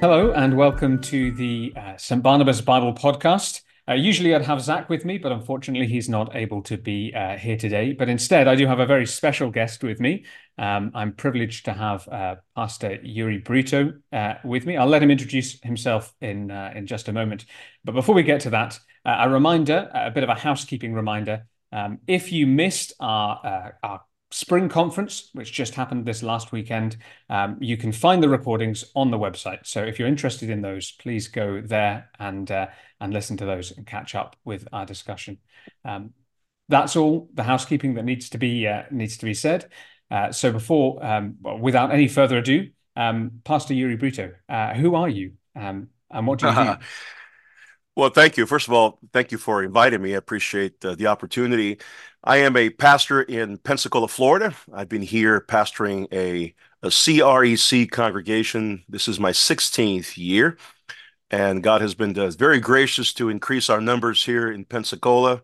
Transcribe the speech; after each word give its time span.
Hello, 0.00 0.30
and 0.30 0.56
welcome 0.56 1.00
to 1.00 1.32
the 1.32 1.72
uh, 1.76 1.96
St. 1.96 2.22
Barnabas 2.22 2.60
Bible 2.60 2.94
Podcast. 2.94 3.62
Uh, 3.88 3.94
usually 3.94 4.32
I'd 4.32 4.42
have 4.42 4.62
Zach 4.62 4.88
with 4.88 5.04
me, 5.04 5.18
but 5.18 5.32
unfortunately 5.32 5.88
he's 5.88 6.08
not 6.08 6.36
able 6.36 6.62
to 6.62 6.76
be 6.76 7.12
uh, 7.12 7.36
here 7.36 7.56
today. 7.56 7.94
But 7.94 8.08
instead, 8.08 8.46
I 8.46 8.54
do 8.54 8.64
have 8.68 8.78
a 8.78 8.86
very 8.86 9.06
special 9.06 9.50
guest 9.50 9.82
with 9.82 9.98
me. 9.98 10.24
Um, 10.56 10.92
I'm 10.94 11.14
privileged 11.14 11.64
to 11.64 11.72
have 11.72 12.06
uh, 12.06 12.36
Pastor 12.54 13.00
Uri 13.02 13.38
Brito 13.38 13.94
uh, 14.12 14.34
with 14.44 14.66
me. 14.66 14.76
I'll 14.76 14.86
let 14.86 15.02
him 15.02 15.10
introduce 15.10 15.60
himself 15.62 16.14
in 16.20 16.52
uh, 16.52 16.72
in 16.76 16.86
just 16.86 17.08
a 17.08 17.12
moment. 17.12 17.46
But 17.84 17.96
before 17.96 18.14
we 18.14 18.22
get 18.22 18.42
to 18.42 18.50
that, 18.50 18.78
a 19.04 19.28
reminder, 19.28 19.90
a 19.92 20.12
bit 20.12 20.22
of 20.22 20.30
a 20.30 20.36
housekeeping 20.36 20.94
reminder. 20.94 21.48
Um, 21.72 21.98
if 22.06 22.30
you 22.30 22.46
missed 22.46 22.92
our 23.00 23.74
our 23.82 24.02
spring 24.30 24.68
conference, 24.68 25.30
which 25.32 25.52
just 25.52 25.74
happened 25.74 26.04
this 26.04 26.22
last 26.22 26.52
weekend. 26.52 26.98
Um, 27.30 27.56
you 27.60 27.76
can 27.76 27.92
find 27.92 28.22
the 28.22 28.28
recordings 28.28 28.84
on 28.94 29.10
the 29.10 29.18
website. 29.18 29.60
So 29.66 29.82
if 29.82 29.98
you're 29.98 30.08
interested 30.08 30.50
in 30.50 30.60
those, 30.60 30.90
please 30.92 31.28
go 31.28 31.60
there 31.60 32.10
and 32.18 32.50
uh, 32.50 32.68
and 33.00 33.12
listen 33.12 33.36
to 33.38 33.46
those 33.46 33.76
and 33.76 33.86
catch 33.86 34.14
up 34.14 34.36
with 34.44 34.68
our 34.72 34.84
discussion. 34.84 35.38
Um, 35.84 36.10
that's 36.68 36.96
all 36.96 37.28
the 37.32 37.42
housekeeping 37.42 37.94
that 37.94 38.04
needs 38.04 38.28
to 38.30 38.38
be 38.38 38.66
uh, 38.66 38.82
needs 38.90 39.16
to 39.18 39.24
be 39.24 39.34
said. 39.34 39.70
Uh, 40.10 40.32
so 40.32 40.52
before, 40.52 41.04
um, 41.04 41.36
without 41.60 41.92
any 41.92 42.08
further 42.08 42.38
ado, 42.38 42.70
um, 42.96 43.40
Pastor 43.44 43.74
Uri 43.74 43.96
Brito, 43.96 44.32
uh, 44.48 44.74
who 44.74 44.94
are 44.94 45.08
you 45.08 45.32
um, 45.54 45.88
and 46.10 46.26
what 46.26 46.38
do 46.38 46.48
you 46.48 46.54
do? 46.54 46.74
Well, 47.98 48.10
thank 48.10 48.36
you. 48.36 48.46
First 48.46 48.68
of 48.68 48.74
all, 48.74 49.00
thank 49.12 49.32
you 49.32 49.38
for 49.38 49.64
inviting 49.64 50.00
me. 50.00 50.14
I 50.14 50.18
appreciate 50.18 50.84
uh, 50.84 50.94
the 50.94 51.08
opportunity. 51.08 51.80
I 52.22 52.36
am 52.36 52.56
a 52.56 52.70
pastor 52.70 53.22
in 53.22 53.58
Pensacola, 53.58 54.06
Florida. 54.06 54.54
I've 54.72 54.88
been 54.88 55.02
here 55.02 55.40
pastoring 55.40 56.06
a, 56.12 56.54
a 56.84 56.90
CREC 56.90 57.90
congregation. 57.90 58.84
This 58.88 59.08
is 59.08 59.18
my 59.18 59.32
16th 59.32 60.16
year, 60.16 60.58
and 61.32 61.60
God 61.60 61.80
has 61.80 61.96
been 61.96 62.16
uh, 62.16 62.30
very 62.30 62.60
gracious 62.60 63.12
to 63.14 63.30
increase 63.30 63.68
our 63.68 63.80
numbers 63.80 64.24
here 64.24 64.48
in 64.52 64.64
Pensacola. 64.64 65.42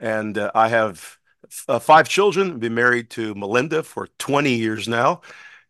And 0.00 0.38
uh, 0.38 0.50
I 0.56 0.66
have 0.66 1.18
uh, 1.68 1.78
five 1.78 2.08
children. 2.08 2.58
Been 2.58 2.74
married 2.74 3.10
to 3.10 3.32
Melinda 3.36 3.84
for 3.84 4.08
20 4.18 4.52
years 4.52 4.88
now 4.88 5.20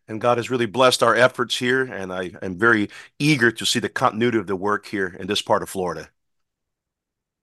and 0.07 0.21
God 0.21 0.37
has 0.37 0.49
really 0.49 0.65
blessed 0.65 1.03
our 1.03 1.15
efforts 1.15 1.57
here. 1.57 1.83
And 1.83 2.13
I 2.13 2.31
am 2.41 2.57
very 2.57 2.89
eager 3.19 3.51
to 3.51 3.65
see 3.65 3.79
the 3.79 3.89
continuity 3.89 4.37
of 4.37 4.47
the 4.47 4.55
work 4.55 4.87
here 4.87 5.15
in 5.19 5.27
this 5.27 5.41
part 5.41 5.63
of 5.63 5.69
Florida. 5.69 6.09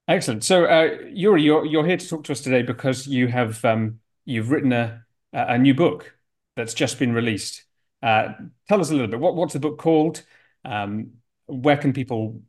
Excellent. 0.07 0.45
So, 0.45 0.67
uh, 0.67 0.99
Uri, 1.13 1.43
you're 1.43 1.65
you're 1.65 1.87
here 1.87 1.97
to 1.97 2.09
talk 2.09 2.25
to 2.25 2.33
us 2.33 2.43
today 2.43 2.63
because 2.63 3.07
you 3.07 3.29
have 3.29 3.65
um, 3.65 4.01
you've 4.27 4.51
written 4.51 4.73
a 4.73 5.05
a 5.33 5.59
new 5.59 5.75
book 5.75 6.15
that's 6.57 6.75
just 6.75 6.99
been 6.99 7.13
released. 7.13 7.65
Uh, 8.03 8.35
tell 8.69 8.81
us 8.81 8.91
a 8.91 8.93
little 8.93 9.09
bit. 9.09 9.19
What 9.21 9.35
what's 9.35 9.55
the 9.55 9.61
book 9.61 9.79
called? 9.79 10.23
Um, 10.65 11.13
where 11.47 11.79
can 11.79 11.93
people 11.95 12.43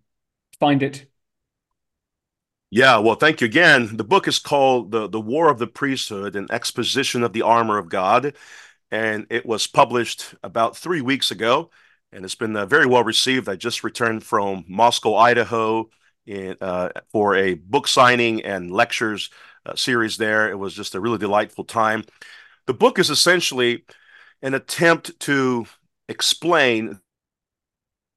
find 0.59 0.83
it? 0.83 1.05
Yeah, 2.71 2.97
well, 2.97 3.15
thank 3.15 3.39
you 3.39 3.45
again. 3.45 3.95
The 3.95 4.03
book 4.03 4.27
is 4.27 4.37
called 4.37 4.91
the 4.91 5.07
the 5.07 5.21
War 5.21 5.49
of 5.49 5.57
the 5.57 5.67
Priesthood: 5.67 6.35
An 6.35 6.47
Exposition 6.51 7.23
of 7.23 7.31
the 7.31 7.41
Armor 7.41 7.77
of 7.77 7.87
God 7.87 8.35
and 8.91 9.27
it 9.29 9.45
was 9.45 9.67
published 9.67 10.35
about 10.43 10.77
three 10.77 11.01
weeks 11.01 11.31
ago, 11.31 11.69
and 12.11 12.23
it's 12.23 12.35
been 12.35 12.55
uh, 12.55 12.65
very 12.65 12.85
well 12.85 13.03
received. 13.03 13.49
I 13.49 13.55
just 13.55 13.83
returned 13.83 14.23
from 14.23 14.65
Moscow, 14.67 15.15
Idaho, 15.15 15.89
in, 16.25 16.55
uh, 16.61 16.89
for 17.11 17.35
a 17.35 17.55
book 17.55 17.87
signing 17.87 18.43
and 18.43 18.71
lectures 18.71 19.29
uh, 19.65 19.75
series 19.75 20.17
there. 20.17 20.49
It 20.49 20.57
was 20.57 20.73
just 20.73 20.95
a 20.95 20.99
really 20.99 21.17
delightful 21.17 21.63
time. 21.63 22.03
The 22.67 22.73
book 22.73 22.99
is 22.99 23.09
essentially 23.09 23.85
an 24.41 24.53
attempt 24.53 25.19
to 25.21 25.65
explain 26.07 26.99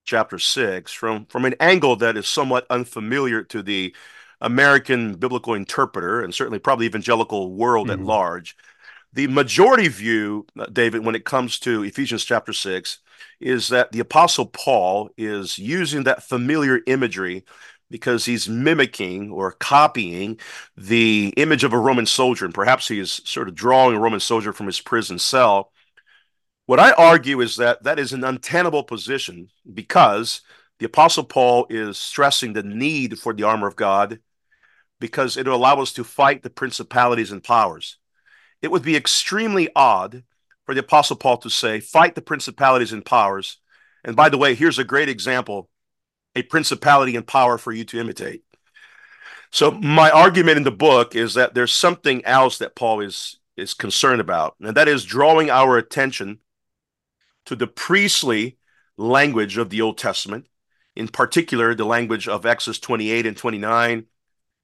chapter 0.04 0.38
six 0.38 0.90
from 0.90 1.26
from 1.26 1.44
an 1.44 1.54
angle 1.60 1.96
that 1.96 2.16
is 2.16 2.26
somewhat 2.26 2.66
unfamiliar 2.70 3.42
to 3.42 3.62
the 3.62 3.94
American 4.40 5.14
biblical 5.14 5.54
interpreter 5.54 6.22
and 6.22 6.34
certainly 6.34 6.58
probably 6.58 6.86
evangelical 6.86 7.52
world 7.52 7.88
mm-hmm. 7.88 8.00
at 8.00 8.06
large. 8.06 8.56
The 9.12 9.26
majority 9.26 9.88
view, 9.88 10.46
uh, 10.58 10.66
David, 10.66 11.04
when 11.04 11.14
it 11.14 11.24
comes 11.24 11.58
to 11.60 11.82
Ephesians 11.82 12.24
chapter 12.24 12.52
6, 12.52 12.98
is 13.40 13.68
that 13.68 13.92
the 13.92 14.00
Apostle 14.00 14.46
Paul 14.46 15.10
is 15.16 15.58
using 15.58 16.04
that 16.04 16.22
familiar 16.22 16.80
imagery 16.86 17.44
because 17.90 18.26
he's 18.26 18.48
mimicking 18.48 19.30
or 19.30 19.52
copying 19.52 20.38
the 20.76 21.32
image 21.38 21.64
of 21.64 21.72
a 21.72 21.78
Roman 21.78 22.04
soldier. 22.04 22.44
And 22.44 22.54
perhaps 22.54 22.86
he 22.88 22.98
is 22.98 23.22
sort 23.24 23.48
of 23.48 23.54
drawing 23.54 23.96
a 23.96 24.00
Roman 24.00 24.20
soldier 24.20 24.52
from 24.52 24.66
his 24.66 24.80
prison 24.80 25.18
cell. 25.18 25.72
What 26.66 26.78
I 26.78 26.92
argue 26.92 27.40
is 27.40 27.56
that 27.56 27.84
that 27.84 27.98
is 27.98 28.12
an 28.12 28.24
untenable 28.24 28.84
position 28.84 29.48
because 29.72 30.42
the 30.80 30.86
Apostle 30.86 31.24
Paul 31.24 31.66
is 31.70 31.96
stressing 31.96 32.52
the 32.52 32.62
need 32.62 33.18
for 33.18 33.32
the 33.32 33.44
armor 33.44 33.66
of 33.66 33.74
God 33.74 34.20
because 35.00 35.38
it 35.38 35.46
will 35.46 35.54
allow 35.54 35.80
us 35.80 35.94
to 35.94 36.04
fight 36.04 36.42
the 36.42 36.50
principalities 36.50 37.32
and 37.32 37.42
powers 37.42 37.96
it 38.62 38.70
would 38.70 38.82
be 38.82 38.96
extremely 38.96 39.68
odd 39.74 40.24
for 40.66 40.74
the 40.74 40.80
Apostle 40.80 41.16
Paul 41.16 41.38
to 41.38 41.50
say, 41.50 41.80
fight 41.80 42.14
the 42.14 42.22
principalities 42.22 42.92
and 42.92 43.04
powers. 43.04 43.58
And 44.04 44.14
by 44.16 44.28
the 44.28 44.38
way, 44.38 44.54
here's 44.54 44.78
a 44.78 44.84
great 44.84 45.08
example 45.08 45.68
a 46.34 46.42
principality 46.42 47.16
and 47.16 47.26
power 47.26 47.58
for 47.58 47.72
you 47.72 47.84
to 47.84 47.98
imitate. 47.98 48.44
So 49.50 49.70
my 49.70 50.10
argument 50.10 50.58
in 50.58 50.62
the 50.62 50.70
book 50.70 51.16
is 51.16 51.34
that 51.34 51.54
there's 51.54 51.72
something 51.72 52.24
else 52.24 52.58
that 52.58 52.76
Paul 52.76 53.00
is 53.00 53.38
is 53.56 53.74
concerned 53.74 54.20
about, 54.20 54.54
and 54.60 54.76
that 54.76 54.88
is 54.88 55.04
drawing 55.04 55.50
our 55.50 55.78
attention 55.78 56.38
to 57.46 57.56
the 57.56 57.66
priestly 57.66 58.56
language 58.96 59.56
of 59.56 59.70
the 59.70 59.80
Old 59.80 59.98
Testament, 59.98 60.46
in 60.94 61.08
particular 61.08 61.74
the 61.74 61.84
language 61.84 62.28
of 62.28 62.46
Exodus 62.46 62.78
28 62.78 63.26
and 63.26 63.36
29 63.36 64.04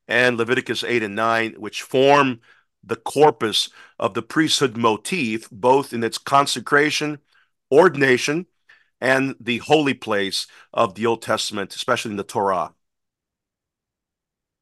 and 0.06 0.36
Leviticus 0.36 0.84
8 0.84 1.02
and 1.02 1.16
9, 1.16 1.54
which 1.54 1.82
form 1.82 2.40
the 2.86 2.96
corpus 2.96 3.68
of 3.98 4.14
the 4.14 4.22
priesthood 4.22 4.76
motif, 4.76 5.48
both 5.50 5.92
in 5.92 6.04
its 6.04 6.18
consecration, 6.18 7.18
ordination, 7.70 8.46
and 9.00 9.34
the 9.40 9.58
holy 9.58 9.94
place 9.94 10.46
of 10.72 10.94
the 10.94 11.06
Old 11.06 11.22
Testament, 11.22 11.74
especially 11.74 12.12
in 12.12 12.16
the 12.16 12.24
Torah. 12.24 12.72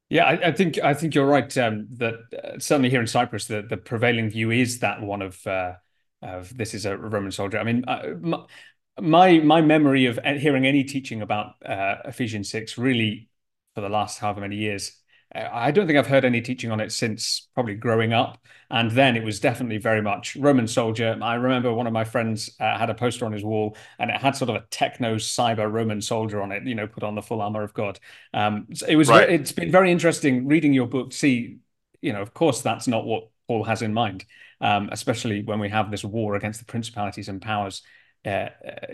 Yeah, 0.09 0.25
I, 0.25 0.49
I 0.49 0.51
think 0.51 0.77
I 0.79 0.93
think 0.93 1.15
you're 1.15 1.25
right. 1.25 1.57
Um, 1.57 1.87
that 1.93 2.15
uh, 2.33 2.59
certainly 2.59 2.89
here 2.89 3.01
in 3.01 3.07
Cyprus, 3.07 3.47
the, 3.47 3.61
the 3.63 3.77
prevailing 3.77 4.29
view 4.29 4.51
is 4.51 4.79
that 4.79 5.01
one 5.01 5.21
of 5.21 5.45
uh, 5.47 5.73
of 6.21 6.55
this 6.55 6.73
is 6.73 6.85
a 6.85 6.95
Roman 6.97 7.31
soldier. 7.31 7.57
I 7.57 7.63
mean, 7.63 7.83
uh, 7.87 8.13
my, 8.21 8.45
my 9.01 9.39
my 9.39 9.61
memory 9.61 10.05
of 10.05 10.19
hearing 10.23 10.67
any 10.67 10.83
teaching 10.83 11.21
about 11.21 11.53
uh, 11.65 11.95
Ephesians 12.05 12.49
six 12.49 12.77
really 12.77 13.29
for 13.73 13.81
the 13.81 13.89
last 13.89 14.19
however 14.19 14.41
many 14.41 14.57
years 14.57 14.99
I 15.35 15.71
don't 15.71 15.87
think 15.87 15.97
I've 15.97 16.07
heard 16.07 16.25
any 16.25 16.41
teaching 16.41 16.71
on 16.71 16.79
it 16.79 16.91
since 16.91 17.47
probably 17.55 17.75
growing 17.75 18.13
up. 18.13 18.37
And 18.69 18.91
then 18.91 19.15
it 19.15 19.23
was 19.23 19.39
definitely 19.39 19.77
very 19.77 20.01
much 20.01 20.35
Roman 20.35 20.67
soldier. 20.67 21.17
I 21.21 21.35
remember 21.35 21.73
one 21.73 21.87
of 21.87 21.93
my 21.93 22.03
friends 22.03 22.51
uh, 22.59 22.77
had 22.77 22.89
a 22.89 22.93
poster 22.93 23.25
on 23.25 23.31
his 23.31 23.43
wall 23.43 23.75
and 23.99 24.11
it 24.11 24.17
had 24.17 24.35
sort 24.35 24.49
of 24.49 24.55
a 24.57 24.65
techno 24.69 25.15
cyber 25.15 25.71
Roman 25.71 26.01
soldier 26.01 26.41
on 26.41 26.51
it, 26.51 26.63
you 26.63 26.75
know, 26.75 26.87
put 26.87 27.03
on 27.03 27.15
the 27.15 27.21
full 27.21 27.41
armor 27.41 27.63
of 27.63 27.73
God. 27.73 27.99
Um, 28.33 28.67
so 28.73 28.85
it 28.87 28.95
was, 28.95 29.09
right. 29.09 29.29
it's 29.29 29.51
been 29.51 29.71
very 29.71 29.91
interesting 29.91 30.47
reading 30.47 30.73
your 30.73 30.87
book 30.87 31.13
see, 31.13 31.57
you 32.01 32.13
know, 32.13 32.21
of 32.21 32.33
course, 32.33 32.61
that's 32.61 32.87
not 32.87 33.05
what 33.05 33.29
Paul 33.47 33.63
has 33.63 33.81
in 33.81 33.93
mind, 33.93 34.25
um, 34.61 34.89
especially 34.91 35.43
when 35.43 35.59
we 35.59 35.69
have 35.69 35.91
this 35.91 36.03
war 36.03 36.35
against 36.35 36.59
the 36.59 36.65
principalities 36.65 37.29
and 37.29 37.41
powers 37.41 37.81
uh, 38.25 38.49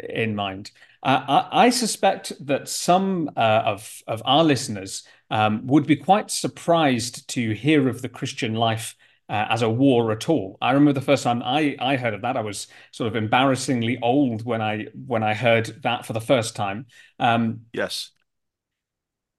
in 0.10 0.36
mind. 0.36 0.72
Uh, 1.04 1.48
I, 1.52 1.66
I, 1.66 1.70
suspect 1.70 2.34
that 2.48 2.68
some 2.68 3.30
uh, 3.38 3.62
of 3.66 4.02
of 4.08 4.22
our 4.26 4.44
listeners 4.44 5.04
um, 5.30 5.68
would 5.68 5.86
be 5.86 5.96
quite 5.96 6.32
surprised 6.32 7.28
to 7.30 7.52
hear 7.54 7.88
of 7.88 8.02
the 8.02 8.10
Christian 8.10 8.54
life 8.54 8.96
uh, 9.30 9.46
as 9.50 9.62
a 9.62 9.70
war 9.70 10.12
at 10.12 10.28
all. 10.28 10.58
I 10.60 10.72
remember 10.72 10.94
the 10.94 11.06
first 11.06 11.24
time 11.24 11.44
I, 11.44 11.76
I 11.80 11.98
heard 11.98 12.16
of 12.16 12.22
that, 12.22 12.36
I 12.36 12.42
was 12.42 12.68
sort 12.92 13.08
of 13.08 13.16
embarrassingly 13.16 14.00
old 14.02 14.44
when 14.44 14.62
I 14.62 14.88
when 15.06 15.22
I 15.22 15.36
heard 15.36 15.84
that 15.84 16.06
for 16.06 16.14
the 16.14 16.22
first 16.22 16.56
time. 16.56 16.88
Um, 17.20 17.62
yes. 17.72 18.12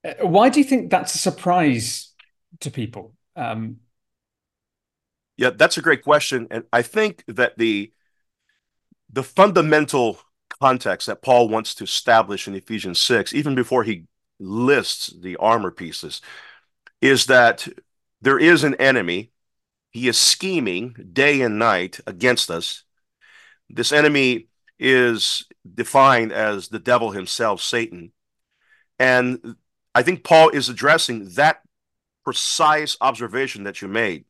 Uh, 0.04 0.26
why 0.26 0.48
do 0.48 0.60
you 0.60 0.64
think 0.64 0.90
that's 0.90 1.14
a 1.14 1.18
surprise 1.18 2.12
to 2.60 2.70
people? 2.70 3.14
Um, 3.34 3.78
yeah, 5.36 5.50
that's 5.50 5.76
a 5.76 5.82
great 5.82 6.04
question, 6.04 6.46
and 6.50 6.64
I 6.72 6.82
think 6.82 7.24
that 7.26 7.58
the 7.58 7.92
the 9.12 9.24
fundamental 9.24 10.20
context 10.60 11.06
that 11.06 11.22
Paul 11.22 11.48
wants 11.48 11.74
to 11.76 11.84
establish 11.84 12.46
in 12.46 12.54
Ephesians 12.54 13.00
six, 13.00 13.34
even 13.34 13.54
before 13.54 13.82
he 13.82 14.04
lists 14.40 15.14
the 15.20 15.36
armor 15.36 15.70
pieces 15.70 16.22
is 17.00 17.26
that 17.26 17.68
there 18.22 18.38
is 18.38 18.64
an 18.64 18.74
enemy. 18.76 19.30
He 19.90 20.08
is 20.08 20.18
scheming 20.18 20.94
day 21.12 21.42
and 21.42 21.58
night 21.58 22.00
against 22.06 22.50
us. 22.50 22.84
This 23.68 23.92
enemy 23.92 24.48
is 24.78 25.46
defined 25.74 26.32
as 26.32 26.68
the 26.68 26.78
devil 26.78 27.10
himself, 27.10 27.60
Satan. 27.60 28.12
And 28.98 29.56
I 29.94 30.02
think 30.02 30.24
Paul 30.24 30.50
is 30.50 30.68
addressing 30.68 31.30
that 31.34 31.62
precise 32.24 32.96
observation 33.00 33.64
that 33.64 33.82
you 33.82 33.88
made. 33.88 34.24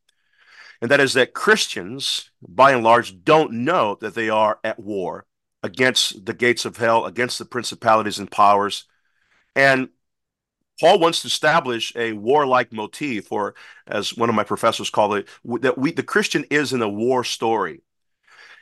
And 0.81 0.91
that 0.91 1.01
is 1.01 1.13
that 1.15 1.35
Christians, 1.35 2.31
by 2.41 2.73
and 2.73 2.83
large, 2.83 3.23
don't 3.25 3.53
know 3.65 3.99
that 4.01 4.15
they 4.15 4.31
are 4.31 4.59
at 4.65 4.79
war. 4.79 5.27
against 5.63 6.25
the 6.25 6.35
gates 6.35 6.65
of 6.65 6.77
hell, 6.77 7.07
against 7.07 7.39
the 7.39 7.45
principalities 7.45 8.19
and 8.19 8.31
powers. 8.31 8.87
And 9.55 9.89
Paul 10.81 10.99
wants 10.99 11.21
to 11.23 11.27
establish 11.27 11.93
a 11.95 12.15
warlike 12.15 12.73
motif, 12.73 13.31
or 13.31 13.55
as 13.87 14.17
one 14.17 14.29
of 14.31 14.35
my 14.35 14.45
professors 14.45 14.89
called 14.89 15.15
it, 15.15 15.29
that 15.61 15.77
we 15.77 15.93
the 15.93 16.03
Christian 16.03 16.45
is 16.51 16.73
in 16.73 16.81
a 16.81 16.89
war 16.89 17.23
story. 17.23 17.83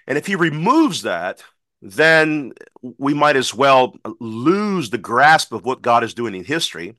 And 0.06 0.19
if 0.19 0.26
he 0.26 0.35
removes 0.35 1.03
that, 1.03 1.44
then 1.81 2.53
we 2.99 3.15
might 3.15 3.37
as 3.37 3.55
well 3.55 3.94
lose 4.19 4.91
the 4.91 4.99
grasp 4.99 5.53
of 5.53 5.65
what 5.65 5.82
God 5.82 6.03
is 6.03 6.15
doing 6.15 6.35
in 6.35 6.44
history. 6.44 6.97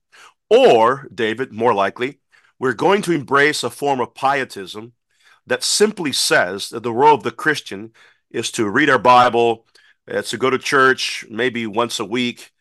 Or, 0.50 1.08
David, 1.14 1.52
more 1.52 1.74
likely, 1.74 2.20
we're 2.58 2.74
going 2.74 3.02
to 3.04 3.12
embrace 3.12 3.64
a 3.64 3.70
form 3.70 4.00
of 4.00 4.16
pietism 4.16 4.94
that 5.46 5.64
simply 5.64 6.14
says 6.14 6.70
that 6.70 6.84
the 6.84 6.94
role 6.94 7.16
of 7.16 7.24
the 7.24 7.32
Christian 7.32 7.92
is 8.32 8.52
to 8.52 8.70
read 8.70 8.90
our 8.90 9.00
Bible, 9.00 9.66
to 10.08 10.38
go 10.38 10.50
to 10.50 10.58
church 10.58 11.26
maybe 11.30 11.68
once 11.68 12.00
a 12.00 12.06
week, 12.06 12.52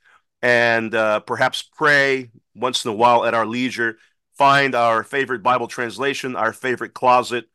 and 0.43 0.94
uh, 0.94 1.20
perhaps 1.20 1.62
pray 1.62 2.31
once 2.55 2.85
in 2.85 2.90
a 2.90 2.94
while 2.94 3.25
at 3.25 3.35
our 3.35 3.46
leisure, 3.46 3.99
find 4.37 4.75
our 4.75 5.02
favorite 5.02 5.43
Bible 5.43 5.69
translation, 5.69 6.37
our 6.37 6.52
favorite 6.52 6.94
closet, 6.94 7.46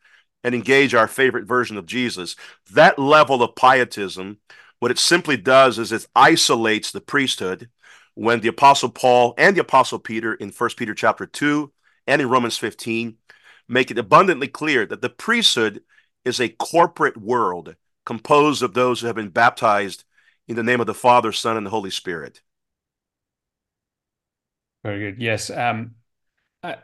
and 0.44 0.53
engage 0.53 0.94
our 0.94 1.07
favorite 1.07 1.45
version 1.45 1.77
of 1.77 1.85
Jesus. 1.85 2.35
That 2.71 3.00
level 3.00 3.41
of 3.41 3.56
pietism, 3.56 4.39
what 4.80 4.91
it 4.91 5.00
simply 5.00 5.38
does 5.38 5.80
is 5.80 5.91
it 5.91 6.07
isolates 6.15 6.91
the 6.91 7.01
priesthood 7.01 7.69
when 8.15 8.41
the 8.41 8.50
apostle 8.50 8.89
Paul 8.89 9.33
and 9.38 9.56
the 9.56 9.62
apostle 9.62 10.00
Peter 10.00 10.33
in 10.33 10.50
1 10.50 10.69
Peter 10.77 10.94
chapter 10.94 11.25
2 11.25 11.71
and 12.07 12.21
in 12.21 12.29
Romans 12.29 12.57
15 12.57 13.18
make 13.68 13.89
it 13.89 13.97
abundantly 13.97 14.47
clear 14.47 14.86
that 14.86 15.01
the 15.01 15.09
priesthood 15.09 15.81
is 16.25 16.39
a 16.39 16.50
corporate 16.50 17.18
world 17.18 17.75
composed 18.06 18.62
of 18.62 18.74
those 18.74 19.00
who 19.00 19.07
have 19.07 19.15
been 19.15 19.29
baptized 19.29 20.03
in 20.47 20.56
the 20.56 20.63
name 20.63 20.81
of 20.81 20.88
the 20.88 20.94
Father, 20.94 21.31
Son, 21.31 21.56
and 21.56 21.65
the 21.65 21.71
Holy 21.71 21.89
Spirit. 21.89 22.41
Very 24.83 25.00
good. 25.00 25.21
Yes. 25.21 25.50
Um, 25.50 25.95
I, 26.62 26.77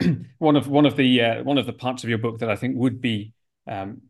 one 0.38 0.56
of 0.56 0.68
one 0.68 0.86
of 0.86 0.96
the 0.96 1.20
uh, 1.20 1.42
one 1.44 1.58
of 1.58 1.66
the 1.66 1.72
parts 1.72 2.02
of 2.02 2.08
your 2.08 2.18
book 2.18 2.40
that 2.40 2.50
I 2.50 2.56
think 2.56 2.76
would 2.76 3.00
be 3.00 3.32
um, 3.66 4.02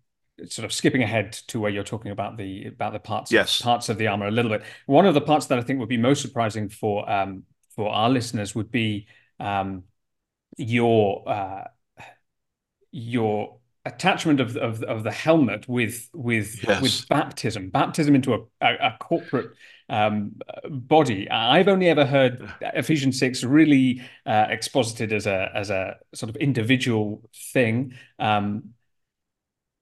sort 0.49 0.65
of 0.65 0.73
skipping 0.73 1.03
ahead 1.03 1.33
to 1.49 1.61
where 1.61 1.71
you're 1.71 1.85
talking 1.85 2.11
about 2.11 2.37
the 2.37 2.67
about 2.67 2.93
the 2.93 2.99
parts 2.99 3.31
yes. 3.31 3.61
of, 3.61 3.65
parts 3.65 3.89
of 3.89 3.99
the 3.99 4.07
armor 4.07 4.27
a 4.27 4.31
little 4.31 4.51
bit. 4.51 4.63
One 4.87 5.07
of 5.07 5.15
the 5.15 5.21
parts 5.21 5.47
that 5.47 5.59
I 5.59 5.63
think 5.63 5.79
would 5.81 5.89
be 5.89 5.99
most 5.99 6.23
surprising 6.23 6.69
for 6.69 7.09
um, 7.11 7.45
for 7.75 7.91
our 7.91 8.09
listeners 8.09 8.55
would 8.55 8.71
be 8.71 9.07
um, 9.39 9.85
your 10.57 11.29
uh, 11.29 11.65
your 12.91 13.59
attachment 13.85 14.41
of, 14.41 14.57
of 14.57 14.83
of 14.83 15.05
the 15.05 15.13
helmet 15.13 15.69
with 15.69 16.09
with 16.15 16.65
yes. 16.67 16.81
with 16.81 17.09
baptism, 17.09 17.71
baptism 17.71 18.15
into 18.15 18.35
a, 18.35 18.39
a, 18.61 18.75
a 18.75 18.97
corporate 19.01 19.51
um, 19.89 20.37
body. 20.69 21.31
I've 21.31 21.69
only 21.69 21.89
ever 21.89 22.07
heard 22.07 22.51
Ephesians 22.61 23.19
six 23.19 23.45
really 23.45 24.03
uh, 24.27 24.47
exposited 24.49 25.13
as 25.13 25.27
a 25.27 25.51
as 25.55 25.71
a 25.71 25.97
sort 26.15 26.31
of 26.31 26.37
individual 26.37 27.23
thing. 27.53 27.95
Um, 28.19 28.71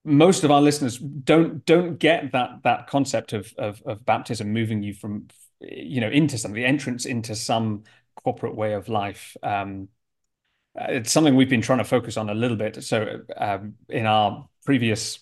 most 0.05 0.43
of 0.43 0.51
our 0.51 0.61
listeners 0.61 0.99
don't 0.99 1.65
don't 1.65 1.99
get 1.99 2.33
that 2.33 2.63
that 2.65 2.89
concept 2.89 3.33
of, 3.33 3.53
of 3.59 3.83
of 3.87 4.05
baptism 4.05 4.53
moving 4.53 4.83
you 4.83 4.95
from 4.95 5.29
you 5.61 6.01
know 6.01 6.09
into 6.09 6.37
some 6.39 6.53
the 6.53 6.65
entrance 6.65 7.07
into 7.07 7.35
some 7.35 7.85
corporate 8.17 8.57
way 8.57 8.73
of 8.73 8.89
life. 8.89 9.37
Um, 9.43 9.89
it's 10.75 11.13
something 11.13 11.37
we've 11.37 11.51
been 11.51 11.63
trying 11.63 11.79
to 11.79 11.85
focus 11.85 12.17
on 12.17 12.31
a 12.31 12.35
little 12.35 12.57
bit. 12.57 12.83
So 12.83 13.21
um, 13.37 13.75
in 13.89 14.07
our 14.07 14.49
previous 14.65 15.19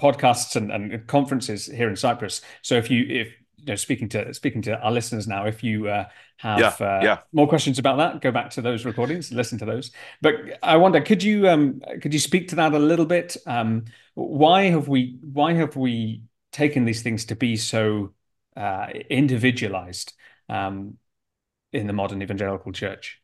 podcasts 0.00 0.56
and, 0.56 0.72
and 0.72 1.06
conferences 1.06 1.66
here 1.66 1.88
in 1.88 1.96
Cyprus. 1.96 2.40
So 2.62 2.76
if 2.76 2.90
you 2.90 3.06
if 3.08 3.34
you 3.64 3.72
know 3.72 3.76
speaking 3.76 4.08
to 4.10 4.34
speaking 4.34 4.60
to 4.62 4.78
our 4.78 4.92
listeners 4.92 5.26
now 5.26 5.46
if 5.46 5.64
you 5.64 5.88
uh, 5.88 6.04
have 6.36 6.80
yeah, 6.80 6.86
uh, 6.86 7.00
yeah. 7.02 7.18
more 7.32 7.48
questions 7.48 7.78
about 7.78 7.96
that 7.96 8.20
go 8.20 8.30
back 8.30 8.50
to 8.50 8.60
those 8.60 8.84
recordings 8.84 9.32
listen 9.32 9.58
to 9.58 9.64
those. 9.64 9.90
But 10.20 10.34
i 10.62 10.76
wonder 10.76 11.00
could 11.00 11.22
you 11.22 11.48
um, 11.48 11.80
could 12.02 12.12
you 12.12 12.20
speak 12.20 12.48
to 12.48 12.56
that 12.56 12.72
a 12.74 12.78
little 12.78 13.06
bit? 13.06 13.36
Um, 13.46 13.86
why 14.14 14.64
have 14.64 14.88
we 14.88 15.18
why 15.22 15.54
have 15.54 15.76
we 15.76 16.22
taken 16.52 16.84
these 16.84 17.02
things 17.02 17.24
to 17.26 17.36
be 17.36 17.56
so 17.56 18.12
uh, 18.56 18.88
individualized 19.10 20.12
um, 20.48 20.98
in 21.72 21.86
the 21.86 21.92
modern 21.92 22.22
evangelical 22.22 22.72
church? 22.72 23.20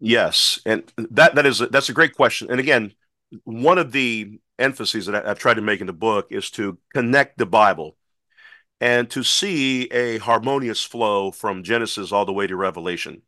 Yes 0.00 0.58
and 0.66 0.92
that 0.96 1.36
that 1.36 1.46
is 1.46 1.60
that's 1.70 1.88
a 1.88 1.94
great 1.94 2.14
question. 2.14 2.50
And 2.50 2.58
again 2.58 2.92
one 3.44 3.78
of 3.78 3.90
the 3.90 4.38
emphases 4.58 5.06
that 5.06 5.26
i've 5.26 5.38
tried 5.38 5.54
to 5.54 5.62
make 5.62 5.80
in 5.80 5.88
the 5.88 5.92
book 5.92 6.28
is 6.30 6.48
to 6.50 6.78
connect 6.92 7.36
the 7.36 7.46
bible 7.46 7.96
and 8.80 9.08
to 9.10 9.22
see 9.22 9.84
a 9.86 10.18
harmonious 10.18 10.82
flow 10.82 11.30
from 11.30 11.62
Genesis 11.62 12.12
all 12.12 12.26
the 12.26 12.32
way 12.32 12.46
to 12.46 12.56
Revelation. 12.56 13.22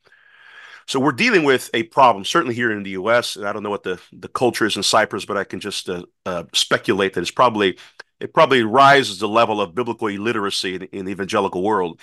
So 0.86 1.00
we're 1.00 1.12
dealing 1.12 1.42
with 1.42 1.68
a 1.74 1.82
problem, 1.84 2.24
certainly 2.24 2.54
here 2.54 2.70
in 2.70 2.84
the 2.84 2.90
U.S. 2.90 3.34
And 3.34 3.46
I 3.46 3.52
don't 3.52 3.64
know 3.64 3.70
what 3.70 3.82
the, 3.82 4.00
the 4.12 4.28
culture 4.28 4.66
is 4.66 4.76
in 4.76 4.84
Cyprus, 4.84 5.24
but 5.24 5.36
I 5.36 5.42
can 5.42 5.58
just 5.58 5.88
uh, 5.88 6.04
uh, 6.24 6.44
speculate 6.52 7.14
that 7.14 7.22
it's 7.22 7.30
probably 7.30 7.76
it 8.20 8.32
probably 8.32 8.62
rises 8.62 9.18
the 9.18 9.28
level 9.28 9.60
of 9.60 9.74
biblical 9.74 10.06
illiteracy 10.06 10.76
in, 10.76 10.82
in 10.84 11.04
the 11.04 11.12
evangelical 11.12 11.62
world. 11.62 12.00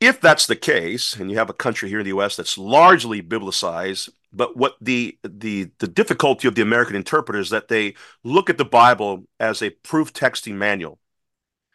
If 0.00 0.20
that's 0.20 0.46
the 0.46 0.56
case, 0.56 1.16
and 1.16 1.28
you 1.28 1.38
have 1.38 1.50
a 1.50 1.54
country 1.54 1.88
here 1.88 1.98
in 1.98 2.04
the 2.04 2.10
U.S. 2.10 2.36
that's 2.36 2.56
largely 2.56 3.20
biblicized, 3.20 4.10
but 4.32 4.56
what 4.56 4.76
the 4.80 5.18
the 5.24 5.70
the 5.80 5.88
difficulty 5.88 6.46
of 6.46 6.54
the 6.54 6.62
American 6.62 6.94
interpreter 6.94 7.40
is 7.40 7.50
that 7.50 7.66
they 7.66 7.94
look 8.22 8.48
at 8.48 8.58
the 8.58 8.64
Bible 8.64 9.24
as 9.40 9.60
a 9.60 9.70
proof 9.70 10.12
texting 10.12 10.54
manual 10.54 11.00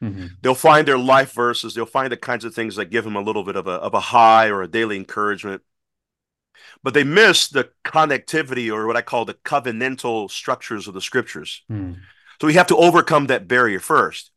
Mm-hmm. 0.04 0.26
They'll 0.42 0.56
find 0.56 0.88
their 0.88 0.98
life 0.98 1.32
verses. 1.34 1.74
They'll 1.74 1.86
find 1.86 2.12
the 2.12 2.18
kinds 2.18 2.44
of 2.44 2.54
things 2.54 2.76
that 2.76 2.92
give 2.92 3.06
them 3.06 3.16
a 3.16 3.22
little 3.22 3.44
bit 3.44 3.56
of 3.56 3.68
a, 3.68 3.72
of 3.72 3.94
a 3.94 4.00
high 4.00 4.48
or 4.48 4.62
a 4.62 4.68
daily 4.68 4.98
encouragement. 4.98 5.62
But 6.84 6.94
they 6.94 7.06
miss 7.06 7.48
the 7.48 7.70
connectivity 7.86 8.72
or 8.72 8.86
what 8.86 8.98
I 8.98 9.02
call 9.02 9.24
the 9.24 9.34
covenantal 9.34 10.30
structures 10.30 10.88
of 10.88 10.94
the 10.94 11.02
scriptures. 11.02 11.64
Mm. 11.72 12.00
So 12.42 12.48
we 12.48 12.56
have 12.56 12.68
to 12.68 12.76
overcome 12.76 13.28
that 13.28 13.48
barrier 13.48 13.80
first. 13.80 14.32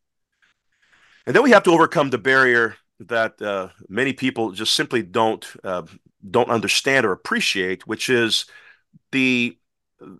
And 1.26 1.34
then 1.34 1.42
we 1.42 1.50
have 1.50 1.64
to 1.64 1.72
overcome 1.72 2.10
the 2.10 2.18
barrier 2.18 2.76
that 3.00 3.42
uh, 3.42 3.68
many 3.88 4.12
people 4.12 4.52
just 4.52 4.74
simply 4.74 5.02
don't 5.02 5.44
uh, 5.64 5.82
don't 6.28 6.50
understand 6.50 7.04
or 7.04 7.12
appreciate, 7.12 7.86
which 7.86 8.08
is 8.08 8.46
the 9.10 9.58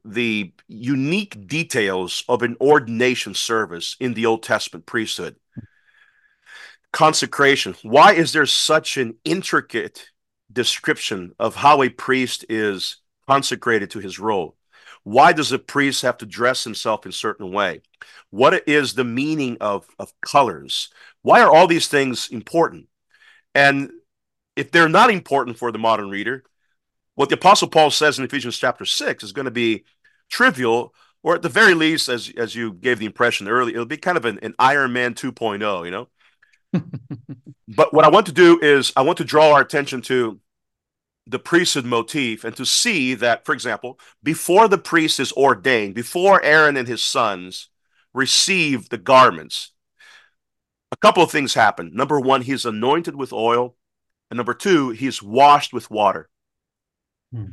the 0.05 0.53
unique 0.69 1.47
details 1.47 2.25
of 2.29 2.43
an 2.43 2.57
ordination 2.61 3.35
service 3.35 3.97
in 4.01 4.15
the 4.15 4.27
Old 4.27 4.43
Testament 4.43 4.87
priesthood. 4.87 5.37
Consecration. 6.93 7.75
Why 7.83 8.15
is 8.15 8.33
there 8.33 8.47
such 8.47 8.97
an 8.97 9.17
intricate 9.25 10.11
description 10.53 11.35
of 11.39 11.57
how 11.57 11.83
a 11.83 11.89
priest 11.89 12.47
is 12.49 12.99
consecrated 13.27 13.91
to 13.91 13.99
his 13.99 14.19
role? 14.19 14.57
Why 15.03 15.33
does 15.33 15.53
a 15.53 15.59
priest 15.59 16.03
have 16.03 16.19
to 16.19 16.27
dress 16.27 16.65
himself 16.65 17.05
in 17.05 17.11
a 17.11 17.13
certain 17.13 17.53
way? 17.53 17.83
What 18.31 18.69
is 18.69 18.95
the 18.95 19.05
meaning 19.05 19.57
of, 19.61 19.87
of 19.99 20.13
colors? 20.21 20.89
Why 21.23 21.43
are 21.43 21.51
all 21.51 21.67
these 21.67 21.89
things 21.89 22.29
important? 22.29 22.89
And 23.55 23.91
if 24.57 24.73
they're 24.73 24.89
not 24.89 25.11
important 25.11 25.59
for 25.59 25.71
the 25.71 25.79
modern 25.79 26.11
reader, 26.11 26.45
what 27.17 27.31
the 27.31 27.35
Apostle 27.35 27.69
Paul 27.69 27.91
says 27.91 28.19
in 28.19 28.25
Ephesians 28.25 28.59
chapter 28.59 28.85
6 28.85 29.25
is 29.25 29.33
going 29.33 29.47
to 29.47 29.51
be 29.51 29.85
trivial, 30.31 30.95
or 31.23 31.35
at 31.35 31.43
the 31.43 31.49
very 31.49 31.75
least, 31.75 32.09
as, 32.09 32.31
as 32.37 32.55
you 32.55 32.73
gave 32.73 32.99
the 32.99 33.07
impression 33.07 33.49
earlier, 33.49 33.75
it'll 33.75 33.87
be 33.87 33.97
kind 33.97 34.17
of 34.17 34.25
an, 34.25 34.39
an 34.43 34.55
Iron 34.59 34.93
Man 34.93 35.15
2.0, 35.15 35.85
you 35.85 35.91
know? 35.91 36.09
but 37.69 37.93
what 37.93 38.05
I 38.05 38.11
want 38.11 38.27
to 38.27 38.33
do 38.33 38.61
is 38.61 38.93
I 38.97 39.03
want 39.03 39.19
to 39.19 39.25
draw 39.25 39.53
our 39.53 39.63
attention 39.63 40.03
to 40.03 40.39
the 41.27 41.39
priesthood 41.39 41.87
motif 41.87 42.45
and 42.45 42.55
to 42.57 42.67
see 42.67 43.15
that, 43.15 43.45
for 43.45 43.53
example, 43.53 43.99
before 44.23 44.69
the 44.69 44.79
priest 44.79 45.19
is 45.19 45.33
ordained, 45.33 45.95
before 45.95 46.43
Aaron 46.43 46.77
and 46.77 46.87
his 46.87 47.03
sons 47.03 47.71
receive 48.15 48.91
the 48.91 48.99
garments, 48.99 49.73
a 50.93 50.97
couple 50.97 51.23
of 51.23 51.31
things 51.31 51.55
happen. 51.55 51.93
Number 51.95 52.21
one, 52.21 52.43
he's 52.43 52.67
anointed 52.67 53.17
with 53.17 53.33
oil. 53.33 53.75
And 54.31 54.37
number 54.37 54.55
two, 54.55 54.91
he's 54.91 55.23
washed 55.23 55.73
with 55.73 55.91
water. 55.91 56.29
Hmm. 57.33 57.47